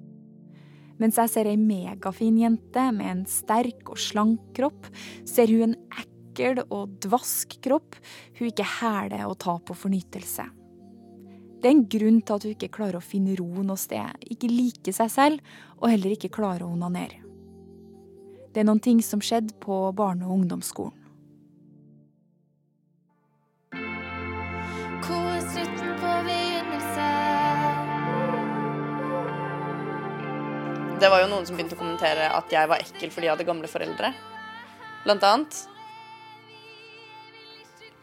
Mens 1.03 1.17
jeg 1.19 1.33
ser 1.33 1.49
ei 1.51 1.59
megafin 1.59 2.37
jente 2.39 2.83
med 2.95 3.09
en 3.09 3.23
sterk 3.27 3.89
og 3.91 3.99
slank 3.99 4.53
kropp, 4.55 4.87
ser 5.27 5.51
hun 5.51 5.73
en 5.73 5.79
ekkel 5.99 6.61
og 6.69 6.93
dvask 7.03 7.57
kropp 7.65 7.97
hun 8.37 8.47
ikke 8.47 8.69
hæler 8.79 9.25
å 9.27 9.35
ta 9.35 9.57
på 9.59 9.75
fornytelse. 9.75 10.45
Det 11.59 11.67
er 11.67 11.75
en 11.75 11.83
grunn 11.91 12.21
til 12.23 12.37
at 12.37 12.47
hun 12.47 12.55
ikke 12.55 12.71
klarer 12.79 13.01
å 13.01 13.03
finne 13.03 13.35
ro 13.35 13.67
noe 13.67 13.79
sted, 13.79 14.15
ikke 14.31 14.51
liker 14.51 14.95
seg 14.95 15.11
selv 15.11 15.53
og 15.81 15.89
heller 15.91 16.15
ikke 16.15 16.31
klarer 16.39 16.63
å 16.63 16.71
onanere. 16.71 17.19
Det 18.53 18.63
er 18.63 18.69
noen 18.69 18.83
ting 18.83 19.03
som 19.03 19.19
skjedde 19.23 19.57
på 19.59 19.83
barne- 19.97 20.23
og 20.23 20.37
ungdomsskolen. 20.39 21.02
Det 31.03 31.09
var 31.11 31.19
jo 31.19 31.25
noen 31.27 31.43
som 31.43 31.57
begynte 31.57 31.75
å 31.75 31.79
kommentere 31.81 32.29
at 32.31 32.53
jeg 32.53 32.67
var 32.71 32.79
ekkel 32.79 33.09
fordi 33.11 33.27
jeg 33.27 33.33
hadde 33.33 33.45
gamle 33.49 33.67
foreldre. 33.67 34.13
Blant 35.03 35.25
annet. 35.27 35.57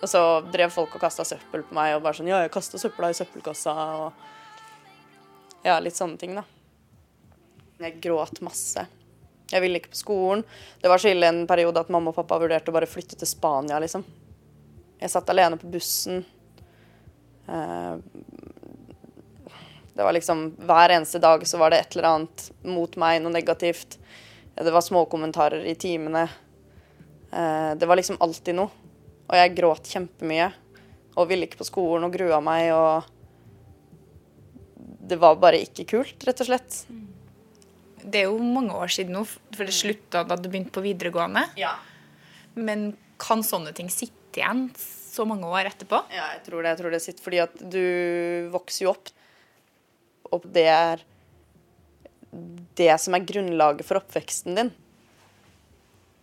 Og 0.03 0.11
så 0.13 0.21
drev 0.53 0.75
folk 0.75 0.99
og 0.99 1.01
kasta 1.01 1.25
søppel 1.25 1.65
på 1.65 1.79
meg 1.79 1.95
og 1.95 2.03
bare 2.05 2.19
sånn 2.19 2.29
Ja, 2.29 2.43
jeg 2.45 2.53
kasta 2.53 2.77
søpla 2.83 3.09
i 3.09 3.17
søppelkassa 3.17 3.73
og 4.03 5.65
Ja, 5.65 5.79
litt 5.81 5.97
sånne 5.97 6.21
ting, 6.21 6.37
da. 6.37 6.45
Jeg 7.81 7.97
gråt 8.05 8.43
masse. 8.45 8.85
Jeg 9.49 9.65
ville 9.65 9.81
ikke 9.81 9.95
på 9.95 10.03
skolen. 10.03 10.45
Det 10.85 10.93
var 10.93 11.01
så 11.01 11.15
ille 11.15 11.33
en 11.33 11.47
periode 11.49 11.81
at 11.81 11.89
mamma 11.89 12.13
og 12.13 12.21
pappa 12.21 12.37
vurderte 12.45 12.69
å 12.69 12.77
bare 12.77 12.89
flytte 12.89 13.17
til 13.17 13.33
Spania, 13.33 13.81
liksom. 13.81 14.05
Jeg 15.01 15.17
satt 15.17 15.33
alene 15.33 15.57
på 15.57 15.73
bussen. 15.73 16.21
Eh, 17.49 17.97
Det 20.01 20.05
var 20.05 20.15
liksom 20.17 20.55
Hver 20.65 20.95
eneste 20.95 21.19
dag 21.21 21.43
så 21.47 21.59
var 21.61 21.71
det 21.71 21.79
et 21.83 21.93
eller 21.93 22.07
annet 22.09 22.45
mot 22.65 22.95
meg, 22.97 23.19
noe 23.21 23.35
negativt. 23.35 23.99
Det 24.57 24.73
var 24.73 24.81
småkommentarer 24.81 25.67
i 25.69 25.75
timene. 25.77 26.23
Eh, 27.29 27.75
Det 27.77 27.85
var 27.89 28.01
liksom 28.01 28.17
alltid 28.25 28.57
noe. 28.57 28.71
Og 29.29 29.37
jeg 29.37 29.53
gråt 29.59 29.91
kjempemye. 29.93 30.47
Og 31.21 31.29
ville 31.29 31.45
ikke 31.45 31.61
på 31.61 31.69
skolen 31.69 32.09
og 32.09 32.17
grua 32.17 32.41
meg 32.41 32.71
og 32.73 33.05
Det 35.13 35.21
var 35.21 35.37
bare 35.37 35.61
ikke 35.61 35.85
kult, 35.93 36.25
rett 36.25 36.41
og 36.41 36.49
slett. 36.49 36.81
Det 38.01 38.23
er 38.23 38.31
jo 38.31 38.41
mange 38.41 38.73
år 38.73 38.89
siden 38.89 39.13
nå, 39.19 39.27
for 39.29 39.69
det 39.69 39.77
slutta 39.77 40.25
da 40.25 40.37
du 40.41 40.49
begynte 40.49 40.73
på 40.73 40.87
videregående. 40.87 41.45
Ja. 41.61 41.75
Men 42.57 42.95
kan 43.21 43.45
sånne 43.45 43.77
ting 43.77 43.93
sitte 43.93 44.41
igjen 44.41 44.71
så 44.79 45.29
mange 45.29 45.45
år 45.45 45.69
etterpå? 45.75 46.07
Ja, 46.09 46.33
jeg 46.39 46.47
tror 46.49 46.63
det. 46.63 46.73
Jeg 46.73 46.81
tror 46.81 46.91
det 46.97 47.03
sitter 47.05 47.23
fordi 47.29 47.43
at 47.45 47.65
du 47.69 47.83
vokser 48.55 48.87
jo 48.87 48.95
opp, 48.95 49.11
og 50.31 50.47
det 50.55 50.67
er 50.71 51.03
det 52.79 52.93
som 53.03 53.17
er 53.17 53.27
grunnlaget 53.27 53.87
for 53.87 54.01
oppveksten 54.01 54.57
din. 54.59 54.73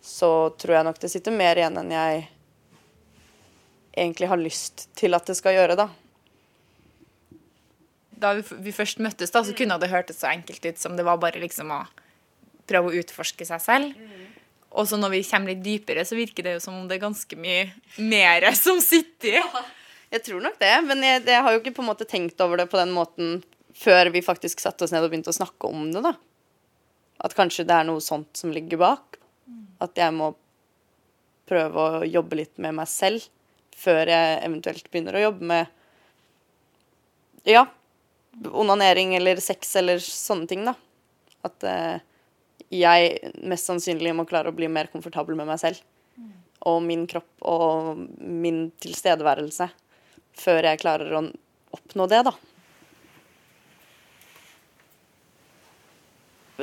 Så 0.04 0.50
tror 0.60 0.78
jeg 0.78 0.88
nok 0.88 1.00
det 1.02 1.10
sitter 1.12 1.34
mer 1.34 1.58
igjen 1.60 1.76
enn 1.80 1.92
jeg 1.92 2.26
egentlig 3.98 4.30
har 4.30 4.40
lyst 4.40 4.86
til 4.96 5.16
at 5.18 5.26
det 5.28 5.36
skal 5.36 5.56
gjøre, 5.58 5.76
da. 5.78 5.88
Da 8.18 8.32
vi, 8.38 8.72
først 8.74 9.02
møttes, 9.02 9.30
da, 9.34 9.42
så 9.44 9.54
kunne 9.54 9.78
det 9.78 9.90
hørtes 9.92 10.22
så 10.22 10.30
enkelt 10.32 10.64
ut 10.64 10.80
som 10.80 10.96
det 10.98 11.06
var 11.06 11.20
bare 11.22 11.42
liksom 11.42 11.70
å 11.74 11.82
prøve 12.68 12.90
å 12.90 13.02
utforske 13.02 13.46
seg 13.46 13.62
selv. 13.62 14.06
Og 14.68 14.88
så 14.88 14.98
når 15.00 15.14
vi 15.16 15.24
kommer 15.26 15.52
litt 15.52 15.64
dypere, 15.64 16.04
så 16.06 16.18
virker 16.18 16.44
det 16.44 16.56
jo 16.56 16.62
som 16.62 16.76
om 16.76 16.88
det 16.88 16.98
er 16.98 17.06
ganske 17.06 17.38
mye 17.40 17.68
mer 17.98 18.48
som 18.58 18.80
sitter 18.84 19.40
i. 19.40 19.44
Jeg 20.08 20.24
tror 20.24 20.40
nok 20.40 20.54
det, 20.56 20.72
men 20.88 21.02
jeg, 21.04 21.20
jeg 21.28 21.44
har 21.44 21.52
jo 21.52 21.58
ikke 21.60 21.74
på 21.76 21.82
en 21.82 21.88
måte 21.90 22.06
tenkt 22.08 22.38
over 22.40 22.56
det 22.56 22.64
på 22.72 22.78
den 22.80 22.94
måten 22.96 23.42
før 23.78 24.10
vi 24.14 24.24
faktisk 24.24 24.60
satte 24.62 24.84
oss 24.86 24.92
ned 24.94 25.04
og 25.04 25.12
begynte 25.12 25.32
å 25.32 25.38
snakke 25.38 25.70
om 25.70 25.88
det, 25.94 26.02
da. 26.04 26.14
At 27.24 27.34
kanskje 27.38 27.66
det 27.66 27.74
er 27.74 27.86
noe 27.88 28.02
sånt 28.04 28.38
som 28.38 28.52
ligger 28.54 28.80
bak. 28.80 29.18
At 29.82 29.98
jeg 29.98 30.14
må 30.14 30.32
prøve 31.48 31.80
å 31.80 32.06
jobbe 32.06 32.42
litt 32.42 32.58
med 32.60 32.76
meg 32.76 32.90
selv 32.90 33.24
før 33.78 34.10
jeg 34.10 34.38
eventuelt 34.42 34.88
begynner 34.90 35.16
å 35.16 35.22
jobbe 35.28 35.48
med 35.48 35.66
ja, 37.48 37.62
onanering 38.50 39.14
eller 39.16 39.38
sex 39.42 39.70
eller 39.78 40.02
sånne 40.02 40.50
ting, 40.50 40.64
da. 40.66 40.74
At 41.46 41.64
eh, 41.64 42.02
jeg 42.74 43.32
mest 43.48 43.70
sannsynlig 43.70 44.12
må 44.18 44.26
klare 44.28 44.50
å 44.50 44.56
bli 44.56 44.68
mer 44.70 44.90
komfortabel 44.92 45.38
med 45.38 45.48
meg 45.48 45.60
selv. 45.62 45.80
Og 46.66 46.82
min 46.82 47.06
kropp 47.08 47.46
og 47.46 48.02
min 48.18 48.66
tilstedeværelse. 48.82 49.70
Før 50.38 50.66
jeg 50.66 50.82
klarer 50.82 51.14
å 51.14 51.22
oppnå 51.78 52.08
det, 52.10 52.24
da. 52.26 52.34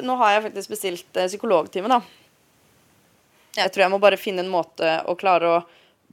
Nå 0.04 0.16
har 0.20 0.34
jeg 0.34 0.46
faktisk 0.50 0.74
bestilt 0.74 1.18
eh, 1.18 1.30
psykologtime, 1.30 1.92
da. 1.92 2.02
Jeg 3.56 3.72
tror 3.72 3.86
jeg 3.86 3.94
må 3.94 4.00
bare 4.04 4.20
finne 4.20 4.44
en 4.44 4.52
måte 4.52 4.98
å 5.08 5.16
klare 5.16 5.52
å 5.52 5.64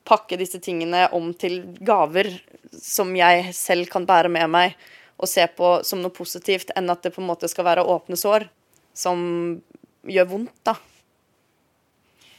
pakke 0.07 0.38
disse 0.38 0.61
tingene 0.62 1.09
om 1.14 1.33
til 1.35 1.61
gaver 1.83 2.31
som 2.79 3.11
jeg 3.16 3.51
selv 3.55 3.90
kan 3.90 4.07
bære 4.07 4.31
med 4.33 4.51
meg 4.51 4.77
og 5.23 5.31
se 5.31 5.45
på 5.47 5.75
som 5.87 6.01
noe 6.03 6.14
positivt, 6.14 6.73
enn 6.75 6.90
at 6.90 7.03
det 7.05 7.12
på 7.14 7.23
en 7.23 7.29
måte 7.29 7.51
skal 7.51 7.66
være 7.66 7.85
åpne 7.87 8.18
sår 8.18 8.49
som 8.95 9.21
gjør 10.09 10.31
vondt, 10.31 10.57
da. 10.66 10.75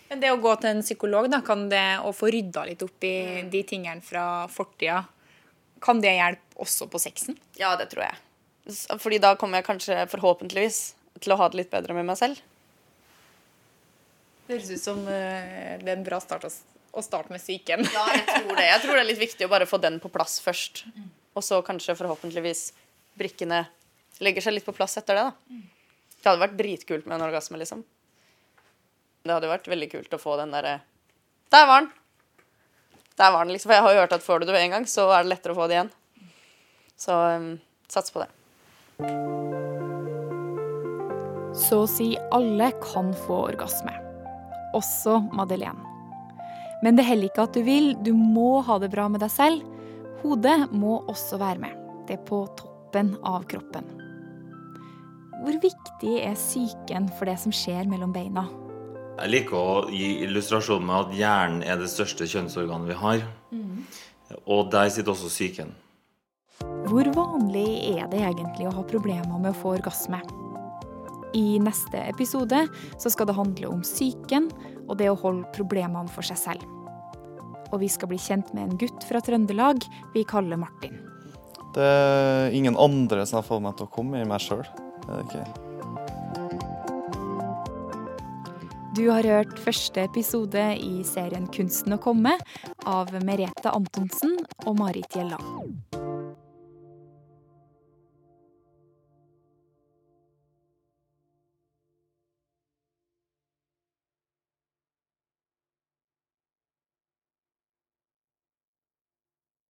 Men 0.10 0.22
det 0.22 0.34
å 0.34 0.42
gå 0.42 0.52
til 0.62 0.70
en 0.70 0.84
psykolog, 0.84 1.30
da, 1.32 1.40
kan 1.46 1.68
det 1.72 1.86
å 2.04 2.12
få 2.16 2.30
rydda 2.34 2.66
litt 2.70 2.84
opp 2.86 3.08
i 3.08 3.44
de 3.50 3.64
tingene 3.68 4.04
fra 4.06 4.46
fortida, 4.52 5.00
kan 5.84 6.04
det 6.04 6.12
hjelpe 6.16 6.60
også 6.64 6.88
på 6.92 7.02
sexen? 7.02 7.40
Ja, 7.60 7.74
det 7.80 7.90
tror 7.92 8.06
jeg. 8.06 8.20
Fordi 9.00 9.20
da 9.24 9.34
kommer 9.40 9.60
jeg 9.60 9.68
kanskje 9.68 10.04
forhåpentligvis 10.12 10.84
til 11.22 11.36
å 11.36 11.40
ha 11.40 11.50
det 11.50 11.62
litt 11.62 11.72
bedre 11.74 11.96
med 11.98 12.08
meg 12.10 12.20
selv. 12.20 12.42
Det 14.44 14.58
høres 14.58 14.72
ut 14.74 14.84
som 14.84 15.02
eh, 15.08 15.76
det 15.80 15.88
er 15.88 15.98
en 15.98 16.06
bra 16.06 16.20
start 16.24 16.48
å, 16.48 16.52
å 17.00 17.04
starte 17.06 17.32
med 17.34 17.42
psyken. 17.42 17.86
Ja, 17.86 18.08
jeg 18.18 18.26
tror 18.28 18.58
det. 18.60 18.66
Jeg 18.68 18.82
tror 18.84 18.98
det 18.98 19.04
er 19.04 19.10
litt 19.12 19.22
viktig 19.22 19.48
å 19.48 19.54
bare 19.54 19.70
få 19.70 19.80
den 19.84 20.00
på 20.04 20.12
plass 20.14 20.40
først. 20.44 20.84
Og 21.34 21.46
så 21.46 21.62
kanskje 21.66 21.96
forhåpentligvis 21.98 22.68
brikkene 23.18 23.64
legger 24.24 24.46
seg 24.46 24.58
litt 24.58 24.68
på 24.68 24.76
plass 24.76 24.98
etter 25.00 25.18
det, 25.18 25.26
da. 25.30 25.62
Det 26.24 26.30
hadde 26.30 26.44
vært 26.44 26.60
dritkult 26.60 27.08
med 27.08 27.18
en 27.18 27.26
orgasme, 27.26 27.60
liksom. 27.60 27.84
Det 29.24 29.32
hadde 29.32 29.52
vært 29.52 29.70
veldig 29.72 29.90
kult 29.92 30.16
å 30.16 30.20
få 30.20 30.36
den 30.40 30.52
derre 30.52 30.82
Der 31.54 31.68
var 31.70 31.84
den! 31.84 31.92
Der 33.16 33.32
var 33.32 33.46
den, 33.46 33.54
liksom. 33.56 33.70
For 33.70 33.78
jeg 33.78 33.86
har 33.86 33.96
jo 33.96 34.04
hørt 34.04 34.18
at 34.18 34.26
får 34.26 34.44
du 34.44 34.50
det 34.50 34.60
én 34.60 34.74
gang, 34.74 34.88
så 34.90 35.08
er 35.14 35.24
det 35.24 35.36
lettere 35.36 35.56
å 35.56 35.62
få 35.62 35.70
det 35.70 35.78
igjen. 35.78 35.94
Så 36.98 37.24
um, 37.38 37.50
sats 37.92 38.14
på 38.14 38.24
det. 38.24 39.43
Så 41.54 41.84
å 41.84 41.90
si 41.90 42.14
alle 42.34 42.72
kan 42.82 43.12
få 43.26 43.44
orgasme. 43.52 43.94
Også 44.74 45.20
Madeleine. 45.38 45.90
Men 46.84 46.98
det 46.98 47.06
heller 47.08 47.30
ikke 47.30 47.46
at 47.46 47.56
du 47.56 47.62
vil, 47.64 47.94
du 48.04 48.12
må 48.18 48.64
ha 48.66 48.80
det 48.82 48.90
bra 48.92 49.06
med 49.12 49.22
deg 49.24 49.32
selv. 49.32 49.62
Hodet 50.24 50.72
må 50.74 50.98
også 51.12 51.38
være 51.40 51.62
med. 51.62 51.78
Det 52.10 52.18
er 52.18 52.26
på 52.28 52.42
toppen 52.60 53.14
av 53.24 53.46
kroppen. 53.48 53.86
Hvor 55.44 55.56
viktig 55.64 56.18
er 56.24 56.36
psyken 56.40 57.08
for 57.18 57.30
det 57.30 57.38
som 57.40 57.54
skjer 57.56 57.88
mellom 57.92 58.12
beina? 58.16 58.48
Jeg 59.14 59.30
liker 59.30 59.56
å 59.56 59.74
gi 59.94 60.24
illustrasjon 60.26 60.84
med 60.84 61.06
at 61.06 61.16
hjernen 61.16 61.64
er 61.68 61.78
det 61.80 61.92
største 61.92 62.28
kjønnsorganet 62.28 62.90
vi 62.90 62.98
har. 62.98 63.26
Og 64.50 64.72
der 64.74 64.90
sitter 64.90 65.14
også 65.14 65.30
psyken. 65.30 65.76
Hvor 66.90 67.08
vanlig 67.16 67.68
er 67.94 68.08
det 68.12 68.24
egentlig 68.26 68.68
å 68.68 68.74
ha 68.76 68.84
problemer 68.88 69.38
med 69.38 69.52
å 69.54 69.60
få 69.60 69.78
orgasme? 69.78 70.20
I 71.34 71.58
neste 71.64 71.98
episode 72.12 72.68
så 73.02 73.10
skal 73.10 73.30
det 73.30 73.38
handle 73.38 73.72
om 73.72 73.82
psyken 73.82 74.52
og 74.86 74.98
det 75.00 75.10
å 75.10 75.18
holde 75.18 75.50
problemene 75.56 76.12
for 76.14 76.26
seg 76.26 76.40
selv. 76.40 76.68
Og 77.74 77.80
vi 77.82 77.90
skal 77.90 78.12
bli 78.12 78.20
kjent 78.22 78.54
med 78.54 78.68
en 78.68 78.80
gutt 78.84 79.08
fra 79.08 79.22
Trøndelag 79.24 79.82
vi 80.14 80.26
kaller 80.30 80.62
Martin. 80.62 81.00
Det 81.74 81.82
er 81.82 82.54
ingen 82.54 82.78
andre 82.78 83.26
som 83.26 83.40
har 83.40 83.48
fått 83.48 83.64
meg 83.66 83.78
til 83.80 83.90
å 83.90 83.94
komme 83.96 84.22
i 84.22 84.28
meg 84.30 84.44
sjøl. 84.46 84.66
Okay. 85.24 85.46
Du 88.94 89.08
har 89.10 89.26
hørt 89.26 89.58
første 89.58 90.04
episode 90.06 90.68
i 90.78 91.02
serien 91.08 91.50
Kunsten 91.50 91.98
å 91.98 92.02
komme 92.02 92.36
av 92.86 93.10
Merete 93.26 93.74
Antonsen 93.74 94.38
og 94.68 94.78
Marit 94.78 95.18
Gjelland. 95.18 96.03